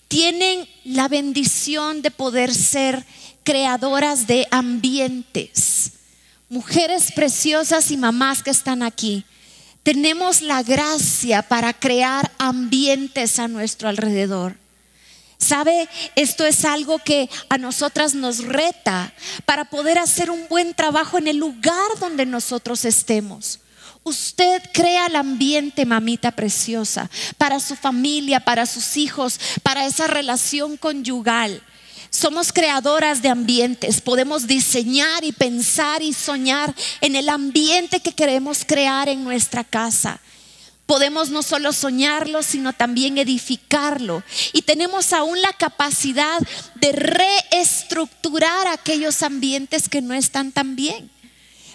tienen 0.07 0.69
la 0.83 1.07
bendición 1.07 2.03
de 2.03 2.11
poder 2.11 2.53
ser 2.53 3.03
creadoras 3.43 4.27
de 4.27 4.47
ambientes. 4.51 5.93
Mujeres 6.49 7.11
preciosas 7.13 7.89
y 7.89 7.97
mamás 7.97 8.43
que 8.43 8.51
están 8.51 8.83
aquí, 8.83 9.25
tenemos 9.81 10.43
la 10.43 10.61
gracia 10.61 11.41
para 11.41 11.73
crear 11.73 12.31
ambientes 12.37 13.39
a 13.39 13.47
nuestro 13.47 13.89
alrededor. 13.89 14.61
¿Sabe? 15.37 15.89
Esto 16.15 16.45
es 16.45 16.65
algo 16.65 16.99
que 16.99 17.29
a 17.49 17.57
nosotras 17.57 18.15
nos 18.15 18.39
reta 18.39 19.13
para 19.45 19.65
poder 19.65 19.97
hacer 19.97 20.31
un 20.31 20.47
buen 20.47 20.73
trabajo 20.73 21.17
en 21.17 21.27
el 21.27 21.37
lugar 21.37 21.99
donde 21.99 22.25
nosotros 22.25 22.85
estemos. 22.85 23.59
Usted 24.03 24.61
crea 24.73 25.07
el 25.07 25.15
ambiente, 25.15 25.85
mamita 25.85 26.31
preciosa, 26.31 27.09
para 27.37 27.59
su 27.59 27.75
familia, 27.75 28.41
para 28.41 28.65
sus 28.65 28.97
hijos, 28.97 29.39
para 29.63 29.85
esa 29.85 30.07
relación 30.07 30.75
conyugal. 30.75 31.61
Somos 32.09 32.53
creadoras 32.53 33.21
de 33.21 33.29
ambientes, 33.29 34.01
podemos 34.01 34.45
diseñar 34.45 35.23
y 35.23 35.31
pensar 35.31 36.03
y 36.03 36.13
soñar 36.13 36.75
en 37.01 37.15
el 37.15 37.27
ambiente 37.27 38.01
que 38.01 38.11
queremos 38.11 38.65
crear 38.65 39.09
en 39.09 39.23
nuestra 39.23 39.63
casa 39.63 40.19
podemos 40.93 41.31
no 41.31 41.41
solo 41.41 41.73
soñarlo, 41.73 42.43
sino 42.43 42.71
también 42.71 43.17
edificarlo. 43.17 44.21
Y 44.51 44.61
tenemos 44.61 45.11
aún 45.11 45.41
la 45.41 45.51
capacidad 45.51 46.39
de 46.75 46.91
reestructurar 46.91 48.67
aquellos 48.67 49.23
ambientes 49.23 49.89
que 49.89 50.03
no 50.03 50.13
están 50.13 50.51
tan 50.51 50.75
bien. 50.75 51.09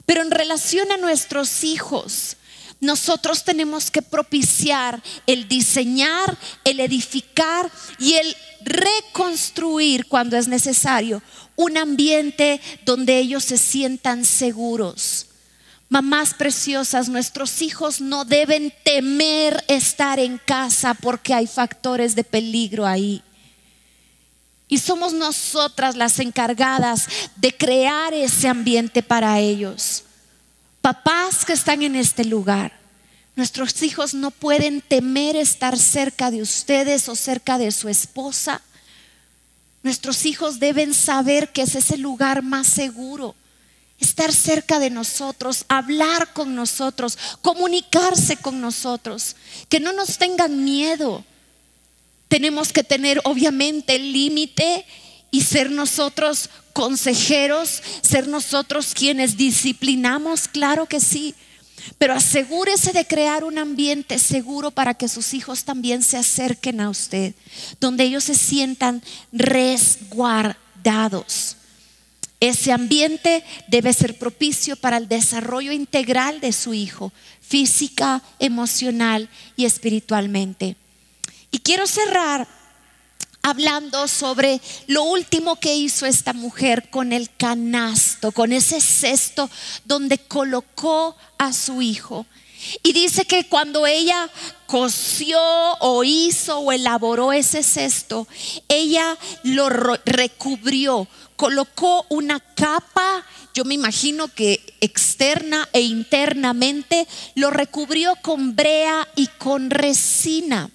Pero 0.07 0.23
en 0.23 0.31
relación 0.31 0.93
a 0.93 0.99
nuestros 0.99 1.65
hijos, 1.65 2.37
nosotros 2.79 3.43
tenemos 3.43 3.91
que 3.91 4.03
propiciar 4.03 5.03
el 5.27 5.49
diseñar, 5.49 6.39
el 6.63 6.79
edificar 6.79 7.73
y 7.99 8.15
el 8.15 8.37
reconstruir 8.61 10.07
cuando 10.07 10.37
es 10.37 10.47
necesario 10.47 11.21
un 11.57 11.77
ambiente 11.77 12.61
donde 12.85 13.19
ellos 13.19 13.43
se 13.43 13.59
sientan 13.59 14.25
seguros 14.25 15.28
Mamás 15.89 16.35
preciosas, 16.35 17.09
nuestros 17.09 17.63
hijos 17.63 18.03
no 18.03 18.27
deben 18.27 18.73
temer 18.85 19.65
estar 19.69 20.19
en 20.19 20.37
casa 20.37 20.93
porque 20.93 21.33
hay 21.33 21.47
factores 21.47 22.15
de 22.15 22.25
peligro 22.25 22.87
ahí. 22.87 23.23
Y 24.69 24.79
somos 24.79 25.15
nosotras 25.15 25.97
las 25.97 26.19
encargadas 26.19 27.07
de 27.37 27.57
crear 27.57 28.13
ese 28.13 28.49
ambiente 28.49 29.03
para 29.03 29.41
ellos. 29.41 30.05
Papás 30.83 31.47
que 31.47 31.55
están 31.55 31.83
en 31.83 31.97
este 31.97 32.27
lugar, 32.27 32.79
nuestros 33.35 33.83
hijos 33.83 34.13
no 34.13 34.31
pueden 34.31 34.83
temer 34.83 35.37
estar 35.37 35.79
cerca 35.79 36.31
de 36.31 36.43
ustedes 36.43 37.09
o 37.09 37.17
cerca 37.17 37.57
de 37.57 37.73
su 37.73 37.89
esposa. 37.89 38.61
Nuestros 39.83 40.27
hijos 40.27 40.61
deben 40.61 40.93
saber 40.93 41.51
que 41.51 41.63
es 41.63 41.75
ese 41.75 41.97
lugar 41.97 42.43
más 42.43 42.67
seguro 42.67 43.35
estar 44.01 44.33
cerca 44.33 44.79
de 44.79 44.91
nosotros, 44.91 45.65
hablar 45.69 46.33
con 46.33 46.55
nosotros, 46.55 47.19
comunicarse 47.43 48.37
con 48.37 48.61
nosotros, 48.61 49.37
que 49.69 49.81
no 49.81 49.93
nos 49.93 50.19
tengan 50.19 50.65
miedo. 50.65 51.25
Tenemos 52.29 52.73
que 52.73 52.85
tener 52.85 53.21
obviamente 53.25 53.97
el 53.97 54.13
límite 54.13 54.87
y 55.31 55.43
ser 55.43 55.71
nosotros 55.71 56.49
consejeros, 56.73 57.83
ser 58.03 58.29
nosotros 58.29 58.95
quienes 58.95 59.37
disciplinamos, 59.37 60.47
claro 60.47 60.87
que 60.87 61.01
sí. 61.01 61.35
Pero 61.97 62.15
asegúrese 62.15 62.93
de 62.93 63.07
crear 63.07 63.45
un 63.45 63.59
ambiente 63.59 64.19
seguro 64.19 64.71
para 64.71 64.95
que 64.95 65.09
sus 65.09 65.35
hijos 65.35 65.65
también 65.65 66.03
se 66.03 66.17
acerquen 66.17 66.81
a 66.81 66.91
usted, 66.91 67.35
donde 67.81 68.05
ellos 68.05 68.25
se 68.25 68.35
sientan 68.35 69.03
resguardados. 69.33 71.58
Ese 72.41 72.73
ambiente 72.73 73.45
debe 73.67 73.93
ser 73.93 74.17
propicio 74.17 74.77
para 74.77 74.97
el 74.97 75.09
desarrollo 75.09 75.73
integral 75.73 76.41
de 76.41 76.53
su 76.53 76.73
hijo, 76.73 77.13
física, 77.41 78.23
emocional 78.39 79.29
y 79.57 79.65
espiritualmente. 79.65 80.77
Y 81.51 81.59
quiero 81.59 81.87
cerrar 81.87 82.47
hablando 83.43 84.07
sobre 84.09 84.61
lo 84.87 85.05
último 85.05 85.57
que 85.57 85.75
hizo 85.75 86.07
esta 86.07 86.33
mujer 86.33 86.91
con 86.91 87.13
el 87.13 87.31
canasto, 87.35 88.31
con 88.31 88.53
ese 88.53 88.81
cesto 88.81 89.51
donde 89.85 90.19
colocó 90.19 91.17
a 91.39 91.53
su 91.53 91.83
hijo. 91.83 92.27
Y 92.83 92.93
dice 92.93 93.25
que 93.25 93.49
cuando 93.49 93.87
ella 93.87 94.29
cosió 94.67 95.41
o 95.81 96.03
hizo 96.05 96.59
o 96.59 96.73
elaboró 96.73 97.33
ese 97.33 97.63
cesto, 97.63 98.27
ella 98.69 99.17
lo 99.45 99.69
recubrió, 100.05 101.09
colocó 101.39 102.05
una 102.09 102.41
capa, 102.41 103.25
yo 103.55 103.65
me 103.65 103.75
imagino 103.75 104.27
que 104.27 104.61
externa 104.81 105.69
e 105.73 105.83
internamente, 105.83 107.07
lo 107.37 107.51
recubrió 107.51 108.17
con 108.23 108.57
brea 108.57 109.07
y 109.15 109.29
con 109.39 109.71
resina. 109.71 110.69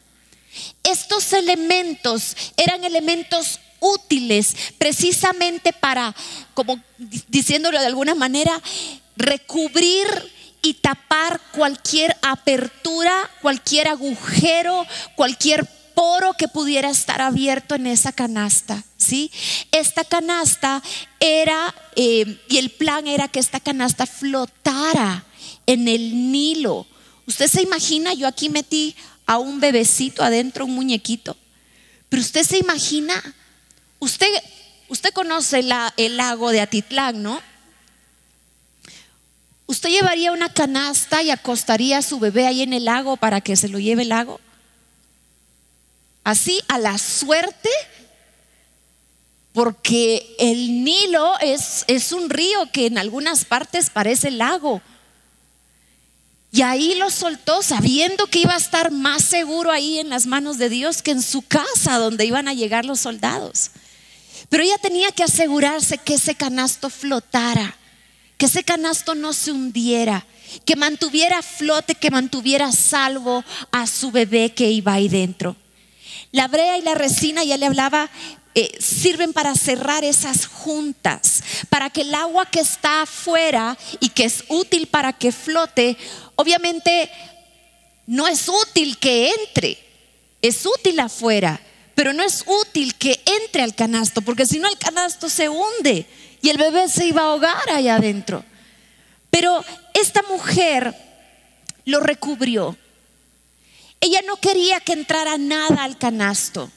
Estos 0.82 1.34
elementos 1.34 2.38
eran 2.56 2.86
elementos 2.86 3.60
útiles 3.82 4.56
precisamente 4.78 5.74
para, 5.74 6.16
como 6.54 6.80
diciéndolo 7.28 7.78
de 7.78 7.88
alguna 7.88 8.16
manera, 8.16 8.58
recubrir 9.18 10.08
y 10.62 10.76
tapar 10.76 11.42
cualquier 11.52 12.16
apertura, 12.22 13.30
cualquier 13.42 13.90
agujero, 13.90 14.88
cualquier 15.18 15.68
poro 15.94 16.34
que 16.34 16.48
pudiera 16.48 16.90
estar 16.90 17.22
abierto 17.22 17.76
en 17.76 17.88
esa 17.88 18.12
canasta. 18.12 18.84
¿sí? 18.98 19.32
Esta 19.72 20.04
canasta 20.04 20.82
era, 21.20 21.74
eh, 21.96 22.40
y 22.50 22.58
el 22.58 22.70
plan 22.70 23.08
era 23.08 23.28
que 23.28 23.40
esta 23.40 23.60
canasta 23.60 24.06
flotara 24.06 25.26
en 25.66 25.88
el 25.88 26.32
Nilo. 26.32 26.88
Usted 27.26 27.48
se 27.48 27.62
imagina, 27.62 28.14
yo 28.14 28.28
aquí 28.28 28.50
metí 28.50 28.96
a 29.26 29.38
un 29.38 29.60
bebecito 29.60 30.24
adentro, 30.24 30.66
un 30.66 30.76
muñequito, 30.76 31.38
pero 32.10 32.22
usted 32.22 32.44
se 32.44 32.58
imagina, 32.58 33.14
usted, 34.00 34.28
usted 34.90 35.12
conoce 35.14 35.64
el 35.98 36.18
lago 36.18 36.52
de 36.52 36.62
Atitlán, 36.62 37.24
¿no? 37.24 37.42
¿Usted 39.66 39.90
llevaría 39.90 40.34
una 40.34 40.54
canasta 40.54 41.24
y 41.24 41.32
acostaría 41.32 42.00
a 42.00 42.02
su 42.02 42.20
bebé 42.20 42.46
ahí 42.46 42.62
en 42.62 42.74
el 42.74 42.86
lago 42.86 43.16
para 43.16 43.42
que 43.42 43.56
se 43.56 43.70
lo 43.70 43.80
lleve 43.80 44.04
el 44.04 44.10
lago? 44.10 44.40
Así, 46.24 46.62
a 46.68 46.78
la 46.78 46.98
suerte, 46.98 47.70
porque 49.52 50.36
el 50.40 50.84
Nilo 50.84 51.38
es, 51.40 51.84
es 51.88 52.12
un 52.12 52.30
río 52.30 52.72
que 52.72 52.88
en 52.88 52.98
algunas 52.98 53.46
partes 53.46 53.90
parece 53.90 54.32
lago. 54.32 54.82
Y 56.52 56.62
ahí 56.62 56.96
lo 56.96 57.10
soltó 57.10 57.62
sabiendo 57.64 58.28
que 58.28 58.40
iba 58.40 58.54
a 58.54 58.58
estar 58.58 58.92
más 58.92 59.24
seguro 59.24 59.72
ahí 59.72 60.00
en 60.00 60.10
las 60.10 60.28
manos 60.28 60.58
de 60.58 60.70
Dios 60.70 61.02
que 61.02 61.12
en 61.12 61.22
su 61.22 61.42
casa 61.42 61.98
donde 61.98 62.26
iban 62.26 62.48
a 62.48 62.54
llegar 62.54 62.86
los 62.86 63.00
soldados. 63.00 63.72
Pero 64.50 64.64
ella 64.64 64.78
tenía 64.78 65.12
que 65.12 65.24
asegurarse 65.24 65.98
que 65.98 66.14
ese 66.16 66.36
canasto 66.36 66.90
flotara 66.90 67.76
que 68.38 68.46
ese 68.48 68.64
canasto 68.64 69.16
no 69.16 69.34
se 69.34 69.52
hundiera, 69.52 70.26
que 70.66 70.76
mantuviera 70.76 71.42
flote, 71.42 71.96
que 71.96 72.12
mantuviera 72.12 72.72
salvo 72.72 73.44
a 73.72 73.88
su 73.88 74.12
bebé 74.12 74.54
que 74.54 74.70
iba 74.70 74.94
ahí 74.94 75.08
dentro. 75.08 75.56
La 76.34 76.48
brea 76.48 76.80
y 76.80 76.82
la 76.82 76.96
resina, 76.96 77.44
ya 77.44 77.58
le 77.58 77.68
hablaba, 77.68 78.10
eh, 78.56 78.76
sirven 78.80 79.34
para 79.34 79.54
cerrar 79.54 80.04
esas 80.04 80.48
juntas, 80.48 81.44
para 81.70 81.92
que 81.92 82.02
el 82.02 82.14
agua 82.16 82.48
que 82.48 82.60
está 82.60 83.04
afuera 83.04 83.78
y 84.00 84.10
que 84.10 84.26
es 84.26 84.44
útil 84.48 84.88
para 84.88 85.14
que 85.14 85.32
flote, 85.32 85.96
obviamente 86.36 87.12
no 88.08 88.28
es 88.28 88.50
útil 88.50 88.98
que 88.98 89.30
entre, 89.30 89.78
es 90.42 90.66
útil 90.66 91.00
afuera, 91.00 91.62
pero 91.94 92.14
no 92.14 92.24
es 92.24 92.44
útil 92.48 92.96
que 92.96 93.22
entre 93.44 93.62
al 93.62 93.76
canasto, 93.76 94.24
porque 94.24 94.48
si 94.48 94.58
no 94.58 94.68
el 94.68 94.78
canasto 94.80 95.30
se 95.30 95.50
hunde 95.50 96.08
y 96.42 96.50
el 96.50 96.58
bebé 96.58 96.90
se 96.90 97.06
iba 97.06 97.22
a 97.22 97.26
ahogar 97.26 97.70
allá 97.70 97.98
adentro. 97.98 98.44
Pero 99.30 99.64
esta 99.94 100.24
mujer 100.24 100.96
lo 101.86 102.00
recubrió. 102.00 102.76
Ella 104.04 104.22
no 104.28 104.36
quería 104.36 104.82
que 104.82 104.92
entrara 104.92 105.38
nada 105.38 105.86
al 105.86 105.98
canasto. 105.98 106.70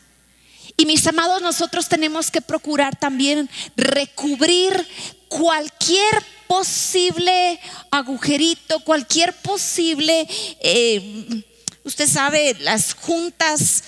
Y 0.76 0.86
mis 0.86 1.04
amados, 1.08 1.42
nosotros 1.42 1.88
tenemos 1.88 2.30
que 2.30 2.40
procurar 2.40 2.94
también 2.94 3.50
recubrir 3.74 4.86
cualquier 5.26 6.24
posible 6.46 7.58
agujerito, 7.90 8.78
cualquier 8.84 9.32
posible, 9.38 10.28
eh, 10.60 11.42
usted 11.82 12.08
sabe, 12.08 12.54
las 12.60 12.94
juntas, 12.94 13.82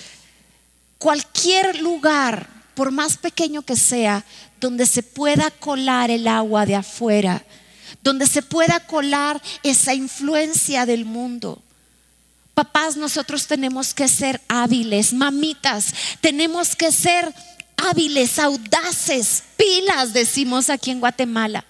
cualquier 0.98 1.80
lugar, 1.80 2.48
por 2.74 2.90
más 2.90 3.18
pequeño 3.18 3.62
que 3.62 3.76
sea, 3.76 4.24
donde 4.60 4.84
se 4.86 5.04
pueda 5.04 5.52
colar 5.52 6.10
el 6.10 6.26
agua 6.26 6.66
de 6.66 6.74
afuera, 6.74 7.44
donde 8.02 8.26
se 8.26 8.42
pueda 8.42 8.80
colar 8.80 9.40
esa 9.62 9.94
influencia 9.94 10.86
del 10.86 11.04
mundo. 11.04 11.62
Papás, 12.58 12.96
nosotros 12.96 13.46
tenemos 13.46 13.94
que 13.94 14.08
ser 14.08 14.40
hábiles, 14.48 15.12
mamitas, 15.12 15.94
tenemos 16.20 16.74
que 16.74 16.90
ser 16.90 17.32
hábiles, 17.76 18.36
audaces, 18.40 19.44
pilas, 19.56 20.12
decimos 20.12 20.68
aquí 20.68 20.90
en 20.90 20.98
Guatemala. 20.98 21.64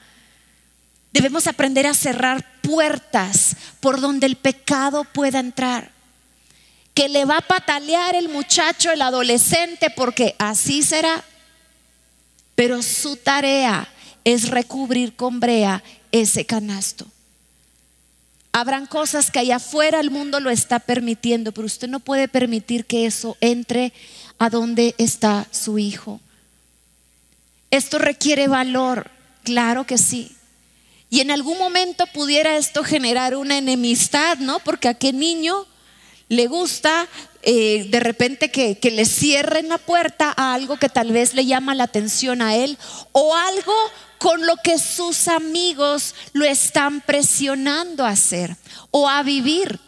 Debemos 1.12 1.46
aprender 1.46 1.86
a 1.86 1.92
cerrar 1.92 2.42
puertas 2.62 3.54
por 3.80 4.00
donde 4.00 4.24
el 4.24 4.36
pecado 4.36 5.04
pueda 5.04 5.40
entrar. 5.40 5.92
Que 6.94 7.10
le 7.10 7.26
va 7.26 7.36
a 7.36 7.46
patalear 7.46 8.14
el 8.14 8.30
muchacho, 8.30 8.90
el 8.90 9.02
adolescente, 9.02 9.90
porque 9.90 10.36
así 10.38 10.82
será 10.82 11.22
pero 12.54 12.82
su 12.82 13.16
tarea 13.16 13.86
es 14.24 14.48
recubrir 14.48 15.16
con 15.16 15.38
brea 15.38 15.82
ese 16.12 16.46
canasto. 16.46 17.06
Habrán 18.52 18.86
cosas 18.86 19.30
que 19.30 19.38
allá 19.38 19.56
afuera 19.56 20.00
el 20.00 20.10
mundo 20.10 20.40
lo 20.40 20.50
está 20.50 20.78
permitiendo, 20.78 21.52
pero 21.52 21.66
usted 21.66 21.88
no 21.88 22.00
puede 22.00 22.28
permitir 22.28 22.86
que 22.86 23.06
eso 23.06 23.36
entre 23.40 23.92
a 24.38 24.50
donde 24.50 24.94
está 24.98 25.46
su 25.50 25.78
hijo. 25.78 26.20
Esto 27.70 27.98
requiere 27.98 28.48
valor, 28.48 29.10
claro 29.44 29.84
que 29.84 29.98
sí. 29.98 30.34
Y 31.10 31.20
en 31.20 31.30
algún 31.30 31.58
momento 31.58 32.06
pudiera 32.06 32.56
esto 32.56 32.84
generar 32.84 33.36
una 33.36 33.58
enemistad, 33.58 34.38
¿no? 34.38 34.58
Porque 34.60 34.88
a 34.88 34.94
qué 34.94 35.12
niño 35.12 35.66
le 36.28 36.46
gusta 36.46 37.08
eh, 37.42 37.86
de 37.88 38.00
repente 38.00 38.50
que, 38.50 38.78
que 38.78 38.90
le 38.90 39.06
cierren 39.06 39.68
la 39.68 39.78
puerta 39.78 40.34
a 40.36 40.54
algo 40.54 40.76
que 40.76 40.88
tal 40.88 41.12
vez 41.12 41.34
le 41.34 41.46
llama 41.46 41.74
la 41.74 41.84
atención 41.84 42.42
a 42.42 42.56
él 42.56 42.76
o 43.12 43.34
algo 43.34 43.72
con 44.18 44.46
lo 44.46 44.56
que 44.56 44.78
sus 44.78 45.28
amigos 45.28 46.14
lo 46.32 46.44
están 46.44 47.00
presionando 47.00 48.04
a 48.04 48.10
hacer 48.10 48.56
o 48.90 49.08
a 49.08 49.22
vivir. 49.22 49.78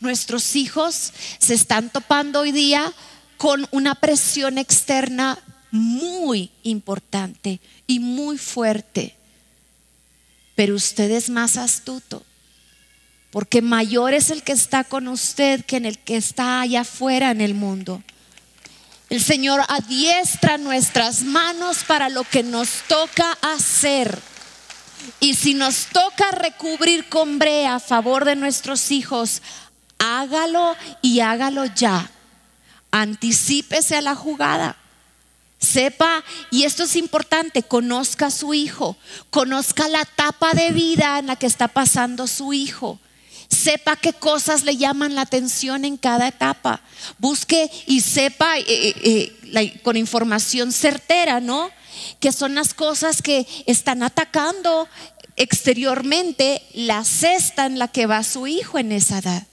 Nuestros 0.00 0.56
hijos 0.56 1.12
se 1.38 1.54
están 1.54 1.90
topando 1.90 2.40
hoy 2.40 2.52
día 2.52 2.92
con 3.36 3.66
una 3.70 3.94
presión 3.94 4.58
externa 4.58 5.38
muy 5.70 6.50
importante 6.62 7.60
y 7.86 8.00
muy 8.00 8.38
fuerte. 8.38 9.16
Pero 10.54 10.74
usted 10.74 11.10
es 11.10 11.28
más 11.28 11.56
astuto 11.56 12.24
porque 13.36 13.60
mayor 13.60 14.14
es 14.14 14.30
el 14.30 14.42
que 14.42 14.52
está 14.52 14.82
con 14.82 15.08
usted 15.08 15.62
que 15.66 15.76
en 15.76 15.84
el 15.84 15.98
que 15.98 16.16
está 16.16 16.62
allá 16.62 16.80
afuera 16.80 17.30
en 17.30 17.42
el 17.42 17.52
mundo. 17.52 18.02
El 19.08 19.22
Señor 19.22 19.62
adiestra 19.68 20.58
nuestras 20.58 21.22
manos 21.22 21.84
para 21.84 22.08
lo 22.08 22.24
que 22.24 22.42
nos 22.42 22.82
toca 22.88 23.38
hacer. 23.40 24.18
Y 25.20 25.34
si 25.34 25.54
nos 25.54 25.86
toca 25.86 26.32
recubrir 26.32 27.08
con 27.08 27.38
brea 27.38 27.76
a 27.76 27.80
favor 27.80 28.24
de 28.24 28.34
nuestros 28.34 28.90
hijos, 28.90 29.42
hágalo 29.98 30.76
y 31.02 31.20
hágalo 31.20 31.66
ya. 31.66 32.10
Anticípese 32.90 33.94
a 33.94 34.00
la 34.00 34.16
jugada. 34.16 34.76
Sepa, 35.58 36.24
y 36.50 36.64
esto 36.64 36.82
es 36.82 36.96
importante, 36.96 37.62
conozca 37.62 38.26
a 38.26 38.30
su 38.30 38.54
hijo, 38.54 38.96
conozca 39.30 39.88
la 39.88 40.02
etapa 40.02 40.52
de 40.52 40.70
vida 40.72 41.18
en 41.18 41.28
la 41.28 41.36
que 41.36 41.46
está 41.46 41.68
pasando 41.68 42.26
su 42.26 42.52
hijo 42.52 42.98
sepa 43.48 43.96
qué 43.96 44.12
cosas 44.12 44.64
le 44.64 44.76
llaman 44.76 45.14
la 45.14 45.22
atención 45.22 45.84
en 45.84 45.96
cada 45.96 46.28
etapa. 46.28 46.80
Busque 47.18 47.70
y 47.86 48.00
sepa 48.00 48.58
eh, 48.58 48.64
eh, 48.68 49.32
eh, 49.52 49.80
con 49.82 49.96
información 49.96 50.72
certera, 50.72 51.40
¿no? 51.40 51.70
Que 52.20 52.32
son 52.32 52.54
las 52.54 52.74
cosas 52.74 53.22
que 53.22 53.46
están 53.66 54.02
atacando 54.02 54.88
exteriormente 55.36 56.62
la 56.72 57.04
cesta 57.04 57.66
en 57.66 57.78
la 57.78 57.88
que 57.88 58.06
va 58.06 58.22
su 58.22 58.46
hijo 58.46 58.78
en 58.78 58.92
esa 58.92 59.18
edad. 59.18 59.46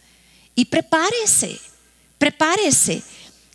Y 0.56 0.66
prepárese, 0.66 1.60
prepárese. 2.18 3.04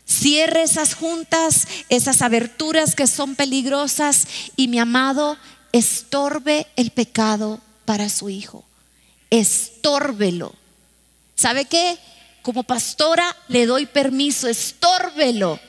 Cierre 0.05 0.63
esas 0.63 0.95
juntas, 0.95 1.69
esas 1.91 2.23
aberturas 2.23 2.95
que 2.95 3.07
son 3.07 3.35
peligrosas 3.35 4.27
y 4.57 4.69
mi 4.69 4.79
amado, 4.79 5.37
estorbe 5.73 6.67
el 6.77 6.91
pecado 6.93 7.61
para 7.85 8.09
su 8.09 8.31
hijo. 8.31 8.68
Estórbelo. 9.31 10.55
¿Sabe 11.35 11.67
qué? 11.67 11.99
Como 12.43 12.63
pastora 12.63 13.37
le 13.49 13.67
doy 13.67 13.87
permiso, 13.87 14.49
estórbelo. 14.49 15.61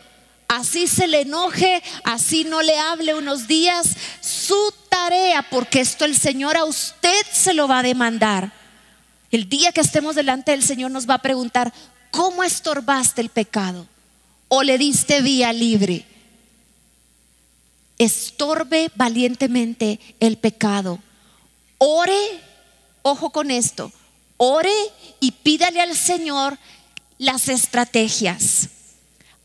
Así 0.47 0.87
se 0.87 1.07
le 1.07 1.21
enoje, 1.21 1.83
así 2.03 2.43
no 2.43 2.63
le 2.63 2.77
hable 2.77 3.13
unos 3.13 3.47
días, 3.47 3.95
su 4.19 4.73
tarea, 4.89 5.45
porque 5.49 5.79
esto 5.79 6.05
el 6.05 6.17
Señor 6.17 6.57
a 6.57 6.65
usted 6.65 7.23
se 7.31 7.53
lo 7.53 7.67
va 7.67 7.79
a 7.79 7.83
demandar. 7.83 8.51
El 9.31 9.47
día 9.47 9.71
que 9.71 9.81
estemos 9.81 10.15
delante 10.15 10.51
del 10.51 10.63
Señor 10.63 10.89
nos 10.89 11.07
va 11.07 11.15
a 11.15 11.21
preguntar, 11.21 11.71
¿cómo 12.09 12.43
estorbaste 12.43 13.21
el 13.21 13.29
pecado? 13.29 13.85
¿O 14.47 14.63
le 14.63 14.79
diste 14.79 15.21
vía 15.21 15.53
libre? 15.53 16.03
Estorbe 17.99 18.89
valientemente 18.95 19.99
el 20.19 20.37
pecado. 20.37 20.97
Ore, 21.77 22.41
ojo 23.01 23.31
con 23.31 23.51
esto, 23.51 23.91
ore 24.37 24.73
y 25.19 25.31
pídale 25.31 25.81
al 25.81 25.95
Señor 25.95 26.57
las 27.17 27.49
estrategias. 27.49 28.69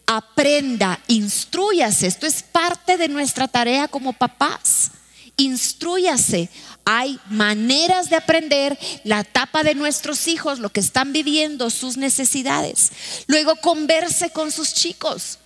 Aprenda, 0.06 1.00
instruyase. 1.08 2.06
Esto 2.06 2.26
es 2.26 2.42
parte 2.42 2.96
de 2.96 3.08
nuestra 3.08 3.48
tarea 3.48 3.88
como 3.88 4.12
papás. 4.12 4.90
Instruyase. 5.36 6.48
Hay 6.84 7.18
maneras 7.30 8.10
de 8.10 8.16
aprender 8.16 8.78
la 9.04 9.20
etapa 9.20 9.62
de 9.62 9.74
nuestros 9.74 10.28
hijos, 10.28 10.58
lo 10.58 10.68
que 10.68 10.80
están 10.80 11.12
viviendo, 11.12 11.70
sus 11.70 11.96
necesidades. 11.96 12.92
Luego 13.26 13.56
converse 13.56 14.30
con 14.30 14.52
sus 14.52 14.74
chicos. 14.74 15.38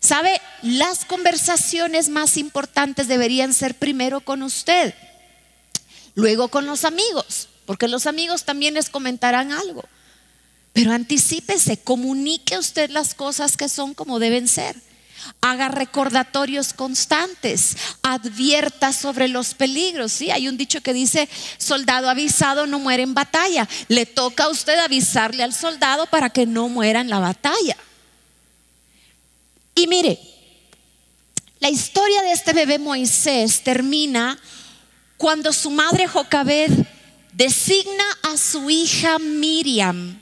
¿Sabe? 0.00 0.40
Las 0.62 1.04
conversaciones 1.04 2.08
más 2.08 2.36
importantes 2.36 3.08
deberían 3.08 3.52
ser 3.52 3.74
primero 3.74 4.20
con 4.20 4.42
usted, 4.42 4.94
luego 6.18 6.48
con 6.48 6.66
los 6.66 6.84
amigos, 6.84 7.48
porque 7.64 7.86
los 7.86 8.06
amigos 8.06 8.42
también 8.42 8.74
les 8.74 8.90
comentarán 8.90 9.52
algo. 9.52 9.84
Pero 10.72 10.90
anticípese, 10.90 11.76
comunique 11.76 12.58
usted 12.58 12.90
las 12.90 13.14
cosas 13.14 13.56
que 13.56 13.68
son 13.68 13.94
como 13.94 14.18
deben 14.18 14.48
ser. 14.48 14.74
Haga 15.40 15.68
recordatorios 15.68 16.72
constantes, 16.72 17.76
advierta 18.02 18.92
sobre 18.92 19.28
los 19.28 19.54
peligros. 19.54 20.10
Sí, 20.10 20.32
hay 20.32 20.48
un 20.48 20.56
dicho 20.56 20.80
que 20.80 20.92
dice, 20.92 21.28
soldado 21.56 22.10
avisado 22.10 22.66
no 22.66 22.80
muere 22.80 23.04
en 23.04 23.14
batalla. 23.14 23.68
Le 23.86 24.04
toca 24.04 24.44
a 24.44 24.48
usted 24.48 24.76
avisarle 24.80 25.44
al 25.44 25.54
soldado 25.54 26.06
para 26.06 26.30
que 26.30 26.46
no 26.46 26.68
muera 26.68 27.00
en 27.00 27.10
la 27.10 27.20
batalla. 27.20 27.76
Y 29.76 29.86
mire, 29.86 30.18
la 31.60 31.70
historia 31.70 32.22
de 32.22 32.32
este 32.32 32.52
bebé 32.54 32.80
Moisés 32.80 33.62
termina 33.62 34.36
cuando 35.18 35.52
su 35.52 35.70
madre 35.70 36.06
Jocabed 36.06 36.70
designa 37.32 38.04
a 38.22 38.36
su 38.36 38.70
hija 38.70 39.18
Miriam 39.18 40.20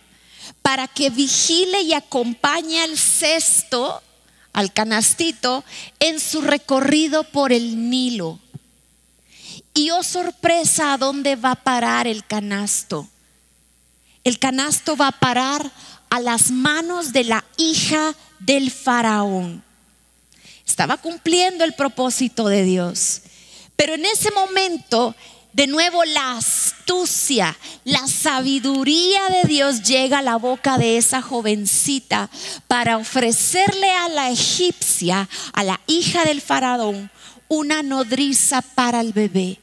para 0.62 0.88
que 0.88 1.10
vigile 1.10 1.82
y 1.82 1.92
acompañe 1.92 2.82
al 2.82 2.98
cesto, 2.98 4.02
al 4.52 4.72
canastito, 4.72 5.62
en 6.00 6.18
su 6.18 6.40
recorrido 6.40 7.24
por 7.24 7.52
el 7.52 7.88
Nilo. 7.88 8.40
Y 9.74 9.90
oh 9.90 10.02
sorpresa, 10.02 10.94
¿a 10.94 10.98
dónde 10.98 11.36
va 11.36 11.52
a 11.52 11.62
parar 11.62 12.06
el 12.06 12.26
canasto? 12.26 13.06
El 14.24 14.38
canasto 14.38 14.96
va 14.96 15.08
a 15.08 15.20
parar 15.20 15.70
a 16.08 16.20
las 16.20 16.50
manos 16.50 17.12
de 17.12 17.24
la 17.24 17.44
hija 17.58 18.14
del 18.38 18.70
faraón. 18.70 19.62
Estaba 20.66 20.96
cumpliendo 20.96 21.64
el 21.64 21.74
propósito 21.74 22.48
de 22.48 22.64
Dios. 22.64 23.20
Pero 23.76 23.94
en 23.94 24.04
ese 24.06 24.30
momento 24.30 25.14
de 25.52 25.66
nuevo 25.66 26.04
la 26.04 26.36
astucia, 26.36 27.56
la 27.84 28.06
sabiduría 28.06 29.20
de 29.30 29.48
Dios 29.48 29.82
llega 29.82 30.18
a 30.18 30.22
la 30.22 30.36
boca 30.36 30.76
de 30.76 30.98
esa 30.98 31.22
jovencita 31.22 32.28
para 32.68 32.98
ofrecerle 32.98 33.90
a 33.90 34.10
la 34.10 34.30
egipcia, 34.30 35.28
a 35.54 35.64
la 35.64 35.80
hija 35.86 36.24
del 36.26 36.42
faraón, 36.42 37.10
una 37.48 37.82
nodriza 37.82 38.60
para 38.60 39.00
el 39.00 39.14
bebé. 39.14 39.58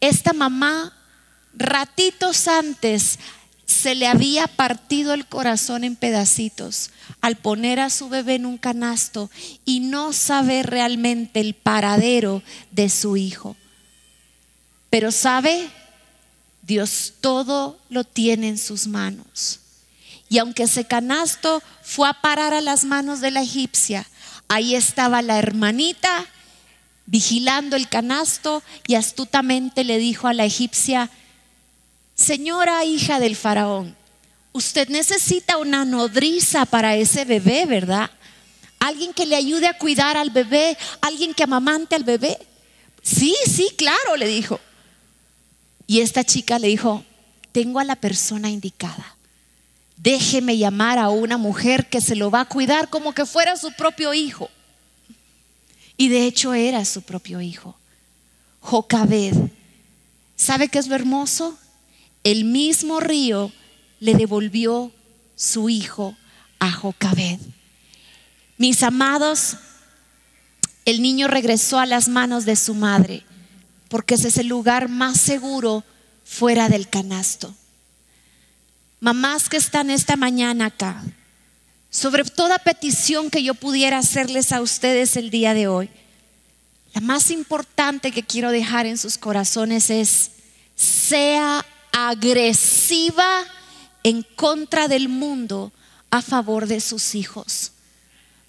Esta 0.00 0.32
mamá, 0.32 0.96
ratitos 1.52 2.48
antes, 2.48 3.18
se 3.70 3.94
le 3.94 4.08
había 4.08 4.48
partido 4.48 5.14
el 5.14 5.26
corazón 5.26 5.84
en 5.84 5.94
pedacitos 5.94 6.90
al 7.20 7.36
poner 7.36 7.78
a 7.78 7.88
su 7.88 8.08
bebé 8.08 8.34
en 8.34 8.46
un 8.46 8.58
canasto 8.58 9.30
y 9.64 9.78
no 9.78 10.12
saber 10.12 10.68
realmente 10.68 11.38
el 11.38 11.54
paradero 11.54 12.42
de 12.72 12.88
su 12.88 13.16
hijo. 13.16 13.56
Pero 14.90 15.12
sabe, 15.12 15.70
Dios 16.62 17.14
todo 17.20 17.78
lo 17.88 18.02
tiene 18.02 18.48
en 18.48 18.58
sus 18.58 18.88
manos. 18.88 19.60
Y 20.28 20.38
aunque 20.38 20.64
ese 20.64 20.84
canasto 20.84 21.62
fue 21.82 22.08
a 22.08 22.14
parar 22.14 22.52
a 22.52 22.60
las 22.60 22.84
manos 22.84 23.20
de 23.20 23.30
la 23.30 23.42
egipcia, 23.42 24.04
ahí 24.48 24.74
estaba 24.74 25.22
la 25.22 25.38
hermanita 25.38 26.26
vigilando 27.06 27.76
el 27.76 27.88
canasto 27.88 28.64
y 28.88 28.96
astutamente 28.96 29.84
le 29.84 29.98
dijo 29.98 30.26
a 30.26 30.34
la 30.34 30.44
egipcia, 30.44 31.08
señora 32.20 32.84
hija 32.84 33.18
del 33.18 33.34
faraón, 33.34 33.96
usted 34.52 34.88
necesita 34.88 35.56
una 35.56 35.84
nodriza 35.84 36.66
para 36.66 36.94
ese 36.96 37.24
bebé, 37.24 37.64
¿verdad? 37.64 38.10
Alguien 38.78 39.14
que 39.14 39.26
le 39.26 39.36
ayude 39.36 39.66
a 39.66 39.78
cuidar 39.78 40.16
al 40.16 40.30
bebé, 40.30 40.76
alguien 41.00 41.32
que 41.32 41.44
amamante 41.44 41.94
al 41.94 42.04
bebé. 42.04 42.38
Sí, 43.02 43.34
sí, 43.46 43.70
claro, 43.76 44.16
le 44.16 44.26
dijo. 44.26 44.60
Y 45.86 46.00
esta 46.00 46.22
chica 46.22 46.58
le 46.58 46.68
dijo, 46.68 47.04
tengo 47.52 47.80
a 47.80 47.84
la 47.84 47.96
persona 47.96 48.50
indicada. 48.50 49.16
Déjeme 49.96 50.56
llamar 50.56 50.98
a 50.98 51.08
una 51.08 51.36
mujer 51.36 51.88
que 51.88 52.00
se 52.00 52.16
lo 52.16 52.30
va 52.30 52.40
a 52.40 52.48
cuidar 52.48 52.88
como 52.88 53.12
que 53.12 53.26
fuera 53.26 53.56
su 53.56 53.72
propio 53.72 54.14
hijo. 54.14 54.50
Y 55.96 56.08
de 56.08 56.24
hecho 56.24 56.54
era 56.54 56.84
su 56.84 57.02
propio 57.02 57.40
hijo. 57.40 57.76
Jocabed. 58.60 59.34
¿Sabe 60.36 60.68
qué 60.68 60.78
es 60.78 60.86
lo 60.86 60.94
hermoso? 60.94 61.58
El 62.24 62.44
mismo 62.44 63.00
río 63.00 63.52
le 63.98 64.14
devolvió 64.14 64.92
su 65.36 65.68
hijo 65.68 66.16
a 66.58 66.70
Jocabed. 66.70 67.38
Mis 68.58 68.82
amados, 68.82 69.56
el 70.84 71.00
niño 71.02 71.28
regresó 71.28 71.78
a 71.78 71.86
las 71.86 72.08
manos 72.08 72.44
de 72.44 72.56
su 72.56 72.74
madre 72.74 73.24
porque 73.90 74.14
ese 74.14 74.28
es 74.28 74.38
el 74.38 74.46
lugar 74.46 74.88
más 74.88 75.18
seguro 75.18 75.84
fuera 76.24 76.68
del 76.68 76.88
canasto. 76.88 77.52
Mamás 79.00 79.48
que 79.48 79.56
están 79.56 79.90
esta 79.90 80.14
mañana 80.16 80.66
acá, 80.66 81.02
sobre 81.90 82.22
toda 82.22 82.60
petición 82.60 83.30
que 83.30 83.42
yo 83.42 83.54
pudiera 83.54 83.98
hacerles 83.98 84.52
a 84.52 84.60
ustedes 84.60 85.16
el 85.16 85.30
día 85.30 85.54
de 85.54 85.66
hoy, 85.66 85.90
la 86.94 87.00
más 87.00 87.32
importante 87.32 88.12
que 88.12 88.22
quiero 88.22 88.52
dejar 88.52 88.86
en 88.86 88.96
sus 88.96 89.18
corazones 89.18 89.90
es, 89.90 90.30
sea 90.76 91.66
agresiva 91.92 93.44
en 94.02 94.22
contra 94.22 94.88
del 94.88 95.08
mundo 95.08 95.72
a 96.10 96.22
favor 96.22 96.66
de 96.66 96.80
sus 96.80 97.14
hijos. 97.14 97.72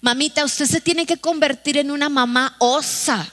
Mamita, 0.00 0.44
usted 0.44 0.66
se 0.66 0.80
tiene 0.80 1.06
que 1.06 1.16
convertir 1.16 1.76
en 1.76 1.90
una 1.90 2.08
mamá 2.08 2.56
osa 2.58 3.32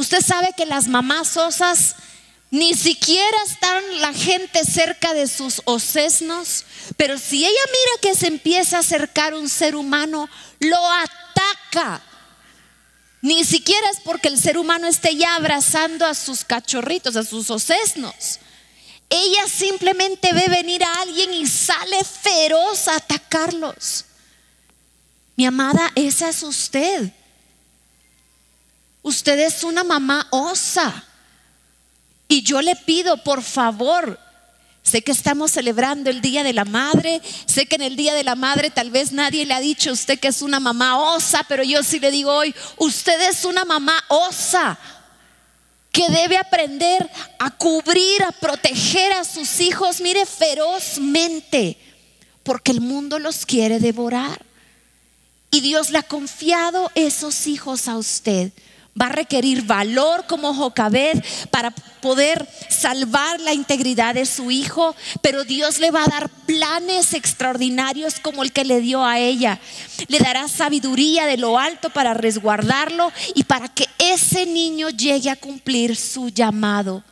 Usted 0.00 0.22
sabe 0.22 0.54
que 0.56 0.64
las 0.64 0.88
mamás 0.88 1.36
osas 1.36 1.96
ni 2.50 2.72
siquiera 2.72 3.36
están 3.46 4.00
la 4.00 4.14
gente 4.14 4.64
cerca 4.64 5.12
de 5.12 5.28
sus 5.28 5.60
osesnos, 5.66 6.64
pero 6.96 7.18
si 7.18 7.44
ella 7.44 7.60
mira 7.66 8.00
que 8.00 8.18
se 8.18 8.26
empieza 8.26 8.78
a 8.78 8.80
acercar 8.80 9.34
un 9.34 9.48
ser 9.48 9.76
humano, 9.76 10.28
lo 10.58 10.78
ataca. 10.90 12.00
Ni 13.20 13.44
siquiera 13.44 13.90
es 13.90 14.00
porque 14.00 14.28
el 14.28 14.38
ser 14.38 14.56
humano 14.56 14.86
esté 14.86 15.14
ya 15.16 15.34
abrazando 15.34 16.06
a 16.06 16.14
sus 16.14 16.44
cachorritos, 16.44 17.14
a 17.16 17.22
sus 17.22 17.50
osesnos. 17.50 18.40
Ella 19.10 19.48
simplemente 19.48 20.32
ve 20.32 20.46
venir 20.48 20.84
a 20.84 21.00
alguien 21.00 21.34
y 21.34 21.44
sale 21.46 22.04
feroz 22.04 22.86
a 22.86 22.94
atacarlos. 22.94 24.04
Mi 25.34 25.46
amada, 25.46 25.90
esa 25.96 26.28
es 26.28 26.44
usted. 26.44 27.12
Usted 29.02 29.40
es 29.40 29.64
una 29.64 29.82
mamá 29.82 30.28
osa. 30.30 31.04
Y 32.28 32.42
yo 32.42 32.62
le 32.62 32.76
pido, 32.76 33.16
por 33.24 33.42
favor, 33.42 34.16
sé 34.84 35.02
que 35.02 35.10
estamos 35.10 35.50
celebrando 35.50 36.08
el 36.08 36.20
Día 36.20 36.44
de 36.44 36.52
la 36.52 36.64
Madre, 36.64 37.20
sé 37.46 37.66
que 37.66 37.74
en 37.74 37.82
el 37.82 37.96
Día 37.96 38.14
de 38.14 38.22
la 38.22 38.36
Madre 38.36 38.70
tal 38.70 38.92
vez 38.92 39.10
nadie 39.10 39.44
le 39.44 39.54
ha 39.54 39.60
dicho 39.60 39.90
a 39.90 39.94
usted 39.94 40.20
que 40.20 40.28
es 40.28 40.40
una 40.40 40.60
mamá 40.60 41.00
osa, 41.00 41.44
pero 41.48 41.64
yo 41.64 41.82
sí 41.82 41.98
le 41.98 42.12
digo 42.12 42.32
hoy, 42.32 42.54
usted 42.76 43.20
es 43.28 43.44
una 43.44 43.64
mamá 43.64 44.04
osa 44.06 44.78
que 45.92 46.08
debe 46.08 46.36
aprender 46.36 47.08
a 47.38 47.50
cubrir, 47.50 48.22
a 48.22 48.32
proteger 48.32 49.12
a 49.12 49.24
sus 49.24 49.60
hijos, 49.60 50.00
mire, 50.00 50.24
ferozmente, 50.24 51.76
porque 52.42 52.70
el 52.70 52.80
mundo 52.80 53.18
los 53.18 53.44
quiere 53.44 53.80
devorar. 53.80 54.44
y 55.52 55.60
Dios 55.62 55.90
le 55.90 55.98
ha 55.98 56.04
confiado 56.04 56.92
esos 56.94 57.48
hijos 57.48 57.88
a 57.88 57.96
usted. 57.96 58.52
Va 59.00 59.06
a 59.06 59.12
requerir 59.12 59.62
valor 59.62 60.26
como 60.26 60.54
Jocabed 60.54 61.22
para 61.50 61.70
poder 62.00 62.48
salvar 62.68 63.40
la 63.40 63.52
integridad 63.52 64.14
de 64.14 64.26
su 64.26 64.50
hijo, 64.50 64.94
pero 65.22 65.44
Dios 65.44 65.78
le 65.78 65.90
va 65.90 66.04
a 66.04 66.08
dar 66.08 66.28
planes 66.28 67.14
extraordinarios 67.14 68.20
como 68.20 68.42
el 68.42 68.52
que 68.52 68.64
le 68.64 68.80
dio 68.80 69.04
a 69.04 69.18
ella. 69.18 69.60
Le 70.08 70.18
dará 70.18 70.48
sabiduría 70.48 71.26
de 71.26 71.36
lo 71.36 71.58
alto 71.58 71.90
para 71.90 72.14
resguardarlo 72.14 73.12
y 73.34 73.44
para 73.44 73.68
que 73.68 73.86
ese 73.98 74.46
niño 74.46 74.90
llegue 74.90 75.30
a 75.30 75.36
cumplir 75.36 75.96
su 75.96 76.28
llamado. 76.28 77.04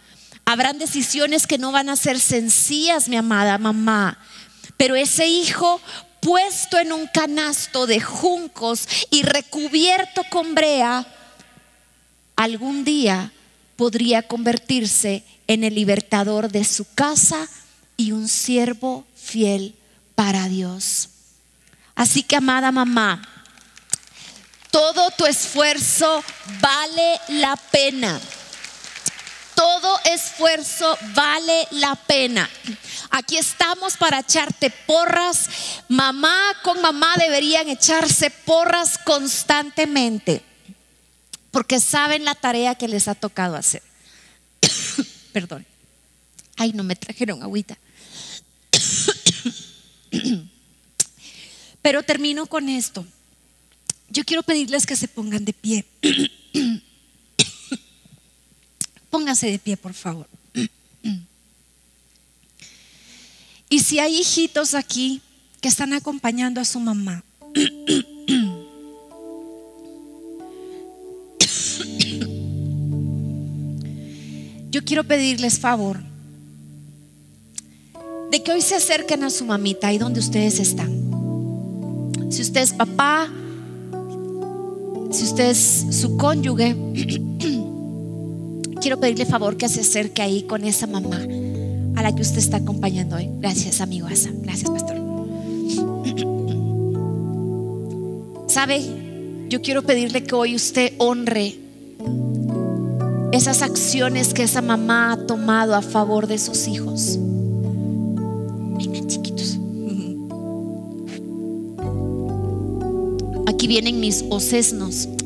Habrán 0.45 0.79
decisiones 0.79 1.47
que 1.47 1.59
no 1.59 1.73
van 1.73 1.91
a 1.91 1.97
ser 1.97 2.19
sencillas, 2.19 3.09
mi 3.09 3.17
amada 3.17 3.59
mamá, 3.59 4.19
pero 4.79 4.97
ese 4.97 5.27
hijo 5.27 5.81
puesto 6.21 6.79
en 6.79 6.93
un 6.93 7.07
canasto 7.07 7.87
de 7.87 8.01
juncos 8.01 8.89
y 9.11 9.23
recubierto 9.23 10.23
con 10.31 10.55
brea, 10.55 11.07
algún 12.39 12.85
día 12.85 13.33
podría 13.75 14.23
convertirse 14.23 15.25
en 15.49 15.65
el 15.65 15.75
libertador 15.75 16.53
de 16.53 16.63
su 16.65 16.87
casa 16.95 17.49
y 17.97 18.13
un 18.13 18.29
siervo 18.29 19.05
fiel 19.17 19.75
para 20.15 20.49
Dios. 20.49 21.09
Así 21.97 22.23
que, 22.23 22.37
amada 22.37 22.71
mamá, 22.71 23.21
todo 24.71 25.11
tu 25.11 25.27
esfuerzo 25.27 26.23
vale 26.61 27.21
la 27.29 27.57
pena. 27.57 28.21
Todo 29.57 29.99
esfuerzo 30.05 30.97
vale 31.15 31.67
la 31.73 31.97
pena. 31.97 32.49
Aquí 33.11 33.37
estamos 33.37 33.97
para 33.97 34.21
echarte 34.21 34.71
porras. 34.71 35.51
Mamá 35.89 36.53
con 36.63 36.81
mamá 36.81 37.17
deberían 37.19 37.69
echarse 37.69 38.31
porras 38.31 38.97
constantemente 38.99 40.48
porque 41.51 41.81
saben 41.81 42.25
la 42.25 42.35
tarea 42.35 42.75
que 42.75 42.89
les 42.89 43.09
ha 43.09 43.15
tocado 43.15 43.57
hacer. 43.57 43.83
Perdón. 45.33 45.67
Ay, 46.57 46.73
no 46.73 46.83
me 46.83 46.97
trajeron 46.97 47.43
agüita. 47.43 47.79
Pero 51.83 52.03
termino 52.03 52.47
con 52.47 52.69
esto. 52.69 53.07
Yo 54.11 54.25
quiero 54.25 54.43
pedirles 54.43 54.87
que 54.87 54.97
se 54.97 55.09
pongan 55.09 55.45
de 55.45 55.53
pie. 55.53 55.85
Póngase 59.11 59.51
de 59.51 59.59
pie, 59.59 59.77
por 59.77 59.95
favor. 59.95 60.29
Y 63.71 63.81
si 63.81 63.99
hay 63.99 64.19
hijitos 64.19 64.75
aquí 64.75 65.21
que 65.61 65.69
están 65.69 65.93
acompañando 65.93 66.61
a 66.61 66.65
su 66.65 66.81
mamá, 66.81 67.23
quiero 74.89 75.05
pedirles 75.05 75.61
favor 75.61 75.99
de 78.31 78.43
que 78.43 78.53
hoy 78.53 78.63
se 78.63 78.75
acerquen 78.75 79.23
a 79.23 79.29
su 79.29 79.45
mamita 79.45 79.89
ahí 79.89 79.99
donde 79.99 80.19
ustedes 80.19 80.59
están. 80.59 80.89
Si 82.31 82.41
usted 82.41 82.63
es 82.63 82.73
papá, 82.73 83.29
si 85.11 85.25
usted 85.25 85.51
es 85.51 85.85
su 85.91 86.17
cónyuge, 86.17 86.75
quiero 88.81 88.99
pedirle 88.99 89.27
favor 89.27 89.59
que 89.59 89.69
se 89.69 89.83
acerque 89.83 90.23
ahí 90.23 90.45
con 90.45 90.65
esa 90.65 90.87
mamá 90.87 91.21
a 91.95 92.03
la 92.03 92.15
que 92.15 92.23
usted 92.23 92.39
está 92.39 92.57
acompañando 92.57 93.17
hoy. 93.17 93.29
Gracias, 93.41 93.83
amigo 93.83 94.07
Asa. 94.07 94.31
Gracias, 94.33 94.71
pastor. 94.71 94.97
¿Sabe? 98.49 98.81
Yo 99.51 99.61
quiero 99.61 99.83
pedirle 99.83 100.25
que 100.25 100.35
hoy 100.35 100.55
usted 100.55 100.95
honre 100.97 101.68
esas 103.33 103.63
acciones 103.63 104.33
que 104.33 104.43
esa 104.45 104.63
mamá 104.63 105.13
ha 105.13 105.27
tomado 105.27 105.75
a 105.75 105.83
favor 105.83 106.27
de 106.27 106.39
sus 106.39 106.67
hijos. 106.67 107.19
Vengan, 108.79 109.07
chiquitos. 109.07 109.59
Aquí 113.47 113.67
vienen 113.67 114.01
mis 114.01 114.25
ocesnos. 114.31 115.09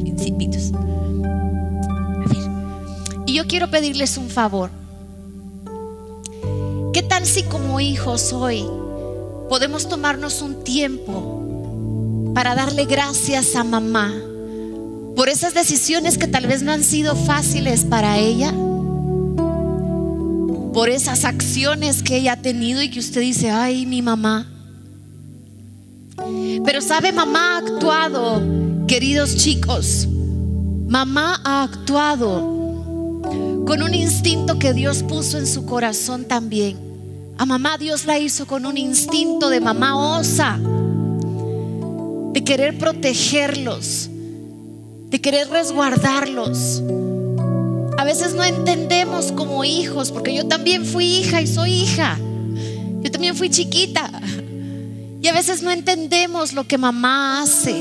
Principitos. 0.00 0.72
A 0.74 2.24
ver. 2.28 2.38
Y 3.26 3.34
yo 3.34 3.46
quiero 3.46 3.70
pedirles 3.70 4.16
un 4.16 4.30
favor. 4.30 4.70
¿Qué 6.92 7.02
tal 7.02 7.26
si 7.26 7.42
como 7.42 7.80
hijos 7.80 8.32
hoy 8.32 8.64
podemos 9.48 9.88
tomarnos 9.88 10.40
un 10.40 10.62
tiempo 10.62 12.32
para 12.34 12.54
darle 12.54 12.84
gracias 12.86 13.56
a 13.56 13.64
mamá? 13.64 14.14
Por 15.16 15.28
esas 15.28 15.54
decisiones 15.54 16.18
que 16.18 16.26
tal 16.26 16.46
vez 16.46 16.62
no 16.62 16.72
han 16.72 16.82
sido 16.82 17.14
fáciles 17.14 17.84
para 17.84 18.18
ella, 18.18 18.52
por 20.72 20.88
esas 20.90 21.24
acciones 21.24 22.02
que 22.02 22.16
ella 22.16 22.32
ha 22.32 22.42
tenido 22.42 22.82
y 22.82 22.90
que 22.90 22.98
usted 22.98 23.20
dice, 23.20 23.50
ay, 23.50 23.86
mi 23.86 24.02
mamá. 24.02 24.50
Pero 26.64 26.80
sabe, 26.80 27.12
mamá 27.12 27.54
ha 27.54 27.58
actuado, 27.58 28.42
queridos 28.88 29.36
chicos, 29.36 30.08
mamá 30.88 31.40
ha 31.44 31.62
actuado 31.62 32.52
con 33.66 33.82
un 33.82 33.94
instinto 33.94 34.58
que 34.58 34.74
Dios 34.74 35.02
puso 35.02 35.38
en 35.38 35.46
su 35.46 35.64
corazón 35.64 36.24
también. 36.24 36.76
A 37.38 37.46
mamá 37.46 37.78
Dios 37.78 38.04
la 38.04 38.18
hizo 38.18 38.46
con 38.46 38.66
un 38.66 38.76
instinto 38.76 39.48
de 39.48 39.60
mamá 39.60 40.18
osa, 40.18 40.58
de 42.32 42.44
querer 42.44 42.78
protegerlos, 42.78 44.10
de 45.14 45.20
querer 45.20 45.48
resguardarlos. 45.48 46.82
A 47.96 48.02
veces 48.02 48.34
no 48.34 48.42
entendemos 48.42 49.30
como 49.30 49.64
hijos, 49.64 50.10
porque 50.10 50.34
yo 50.34 50.48
también 50.48 50.84
fui 50.84 51.04
hija 51.04 51.40
y 51.40 51.46
soy 51.46 51.72
hija. 51.72 52.18
Yo 53.00 53.12
también 53.12 53.36
fui 53.36 53.48
chiquita. 53.48 54.10
Y 55.22 55.28
a 55.28 55.32
veces 55.32 55.62
no 55.62 55.70
entendemos 55.70 56.52
lo 56.52 56.66
que 56.66 56.78
mamá 56.78 57.42
hace, 57.42 57.80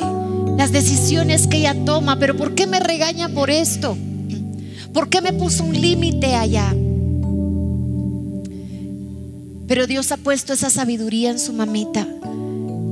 las 0.60 0.72
decisiones 0.72 1.48
que 1.48 1.58
ella 1.58 1.76
toma, 1.84 2.19
pero 2.19 2.38
¿por 2.38 2.54
qué 2.54 2.67
me 2.67 2.80
regaña 2.80 3.30
por 3.30 3.50
esto? 3.50 3.98
¿Por 4.93 5.10
qué 5.10 5.19
me 5.19 5.34
puso 5.34 5.63
un 5.63 5.74
límite 5.74 6.36
allá? 6.36 6.72
Pero 9.67 9.88
Dios 9.88 10.12
ha 10.12 10.17
puesto 10.17 10.54
esa 10.54 10.69
sabiduría 10.69 11.32
en 11.32 11.39
su 11.39 11.52
mamita. 11.52 12.08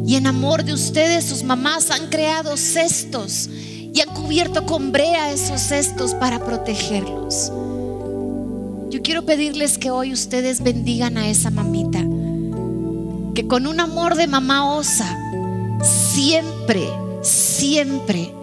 Y 0.07 0.15
en 0.15 0.25
amor 0.25 0.63
de 0.63 0.73
ustedes, 0.73 1.25
sus 1.25 1.43
mamás 1.43 1.91
han 1.91 2.07
creado 2.07 2.57
cestos 2.57 3.47
y 3.93 4.01
han 4.01 4.13
cubierto 4.13 4.65
con 4.65 4.91
brea 4.91 5.31
esos 5.31 5.61
cestos 5.61 6.13
para 6.15 6.39
protegerlos. 6.39 7.51
Yo 8.89 9.01
quiero 9.01 9.23
pedirles 9.23 9.77
que 9.77 9.91
hoy 9.91 10.13
ustedes 10.13 10.61
bendigan 10.61 11.17
a 11.17 11.27
esa 11.27 11.49
mamita, 11.49 11.99
que 13.33 13.47
con 13.47 13.67
un 13.67 13.79
amor 13.79 14.15
de 14.15 14.27
mamá 14.27 14.75
osa, 14.75 15.17
siempre, 15.81 16.87
siempre 17.21 18.33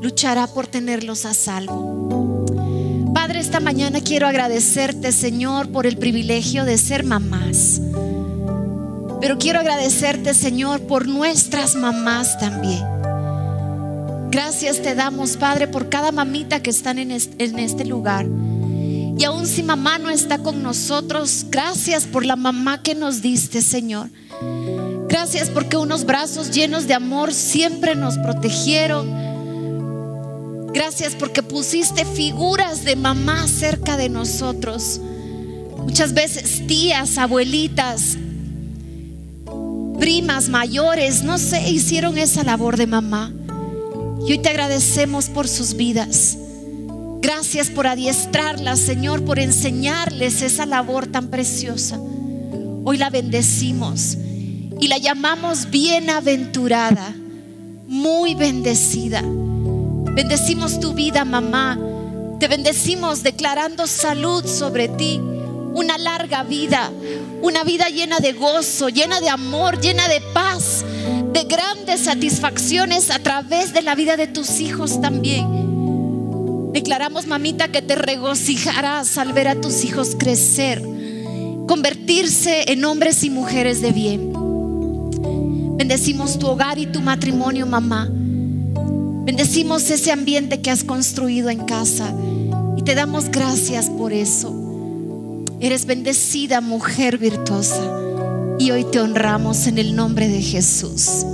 luchará 0.00 0.46
por 0.46 0.66
tenerlos 0.66 1.24
a 1.24 1.34
salvo. 1.34 2.44
Padre, 3.14 3.40
esta 3.40 3.60
mañana 3.60 4.00
quiero 4.00 4.26
agradecerte, 4.26 5.12
Señor, 5.12 5.70
por 5.70 5.86
el 5.86 5.96
privilegio 5.96 6.64
de 6.64 6.76
ser 6.78 7.04
mamás. 7.04 7.80
Pero 9.20 9.38
quiero 9.38 9.60
agradecerte, 9.60 10.34
Señor, 10.34 10.80
por 10.82 11.08
nuestras 11.08 11.76
mamás 11.76 12.38
también. 12.38 12.82
Gracias 14.34 14.82
te 14.82 14.96
damos, 14.96 15.36
Padre, 15.36 15.68
por 15.68 15.88
cada 15.88 16.10
mamita 16.10 16.60
que 16.60 16.70
están 16.70 16.98
en 16.98 17.12
este, 17.12 17.84
lugar. 17.84 18.26
Y 19.16 19.22
aún 19.22 19.46
si 19.46 19.62
mamá 19.62 19.98
no 19.98 20.10
está 20.10 20.38
con 20.38 20.60
nosotros, 20.60 21.46
gracias 21.50 22.04
por 22.04 22.26
la 22.26 22.34
mamá 22.34 22.82
que 22.82 22.96
nos 22.96 23.22
diste, 23.22 23.62
Señor. 23.62 24.08
Gracias 25.08 25.50
porque 25.50 25.76
unos 25.76 26.04
brazos 26.04 26.50
llenos 26.50 26.88
de 26.88 26.94
amor 26.94 27.32
siempre 27.32 27.94
nos 27.94 28.18
protegieron. 28.18 29.08
Gracias 30.72 31.14
porque 31.14 31.44
pusiste 31.44 32.04
figuras 32.04 32.84
de 32.84 32.96
mamá 32.96 33.46
cerca 33.46 33.96
de 33.96 34.08
nosotros. 34.08 35.00
Muchas 35.78 36.12
veces 36.12 36.66
tías, 36.66 37.18
abuelitas, 37.18 38.18
primas 40.00 40.48
mayores, 40.48 41.22
no 41.22 41.38
sé, 41.38 41.70
hicieron 41.70 42.18
esa 42.18 42.42
labor 42.42 42.76
de 42.76 42.88
mamá. 42.88 43.32
Y 44.26 44.32
hoy 44.32 44.38
te 44.38 44.48
agradecemos 44.48 45.28
por 45.28 45.48
sus 45.48 45.74
vidas. 45.74 46.38
Gracias 47.20 47.70
por 47.70 47.86
adiestrarlas, 47.86 48.80
Señor, 48.80 49.24
por 49.24 49.38
enseñarles 49.38 50.42
esa 50.42 50.66
labor 50.66 51.06
tan 51.06 51.28
preciosa. 51.28 51.98
Hoy 52.84 52.96
la 52.96 53.10
bendecimos 53.10 54.16
y 54.80 54.88
la 54.88 54.98
llamamos 54.98 55.70
bienaventurada, 55.70 57.14
muy 57.86 58.34
bendecida. 58.34 59.22
Bendecimos 59.22 60.80
tu 60.80 60.94
vida, 60.94 61.24
mamá. 61.24 61.78
Te 62.40 62.48
bendecimos 62.48 63.22
declarando 63.22 63.86
salud 63.86 64.44
sobre 64.46 64.88
ti, 64.88 65.20
una 65.74 65.98
larga 65.98 66.44
vida, 66.44 66.90
una 67.42 67.64
vida 67.64 67.88
llena 67.88 68.20
de 68.20 68.32
gozo, 68.32 68.88
llena 68.88 69.20
de 69.20 69.28
amor, 69.28 69.80
llena 69.80 70.08
de 70.08 70.20
paz. 70.32 70.84
De 71.44 71.54
grandes 71.54 72.00
satisfacciones 72.00 73.10
a 73.10 73.18
través 73.18 73.72
de 73.72 73.82
la 73.82 73.94
vida 73.94 74.16
de 74.16 74.26
tus 74.26 74.60
hijos 74.60 75.00
también. 75.00 76.72
Declaramos, 76.72 77.26
mamita, 77.26 77.68
que 77.68 77.82
te 77.82 77.94
regocijarás 77.94 79.18
al 79.18 79.32
ver 79.32 79.48
a 79.48 79.60
tus 79.60 79.84
hijos 79.84 80.16
crecer, 80.18 80.82
convertirse 81.66 82.72
en 82.72 82.84
hombres 82.84 83.24
y 83.24 83.30
mujeres 83.30 83.80
de 83.80 83.92
bien. 83.92 84.32
Bendecimos 85.76 86.38
tu 86.38 86.46
hogar 86.46 86.78
y 86.78 86.86
tu 86.86 87.00
matrimonio, 87.00 87.66
mamá. 87.66 88.08
Bendecimos 88.10 89.90
ese 89.90 90.12
ambiente 90.12 90.60
que 90.60 90.70
has 90.70 90.84
construido 90.84 91.50
en 91.50 91.64
casa 91.64 92.14
y 92.76 92.82
te 92.82 92.94
damos 92.94 93.30
gracias 93.30 93.90
por 93.90 94.12
eso. 94.12 94.54
Eres 95.60 95.86
bendecida 95.86 96.60
mujer 96.60 97.18
virtuosa 97.18 97.82
y 98.58 98.70
hoy 98.70 98.84
te 98.84 99.00
honramos 99.00 99.66
en 99.66 99.78
el 99.78 99.96
nombre 99.96 100.28
de 100.28 100.42
Jesús. 100.42 101.24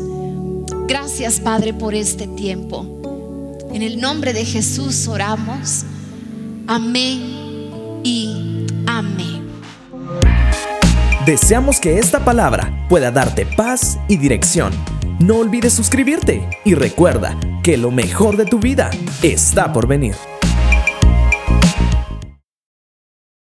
Gracias 0.90 1.38
Padre 1.38 1.72
por 1.72 1.94
este 1.94 2.26
tiempo. 2.26 2.84
En 3.72 3.80
el 3.82 4.00
nombre 4.00 4.32
de 4.32 4.44
Jesús 4.44 5.06
oramos. 5.06 5.84
Amén 6.66 8.00
y 8.02 8.66
amén. 8.88 9.48
Deseamos 11.24 11.78
que 11.78 12.00
esta 12.00 12.24
palabra 12.24 12.86
pueda 12.88 13.12
darte 13.12 13.46
paz 13.46 14.00
y 14.08 14.16
dirección. 14.16 14.72
No 15.20 15.36
olvides 15.36 15.74
suscribirte 15.74 16.50
y 16.64 16.74
recuerda 16.74 17.38
que 17.62 17.76
lo 17.76 17.92
mejor 17.92 18.36
de 18.36 18.46
tu 18.46 18.58
vida 18.58 18.90
está 19.22 19.72
por 19.72 19.86
venir. 19.86 20.16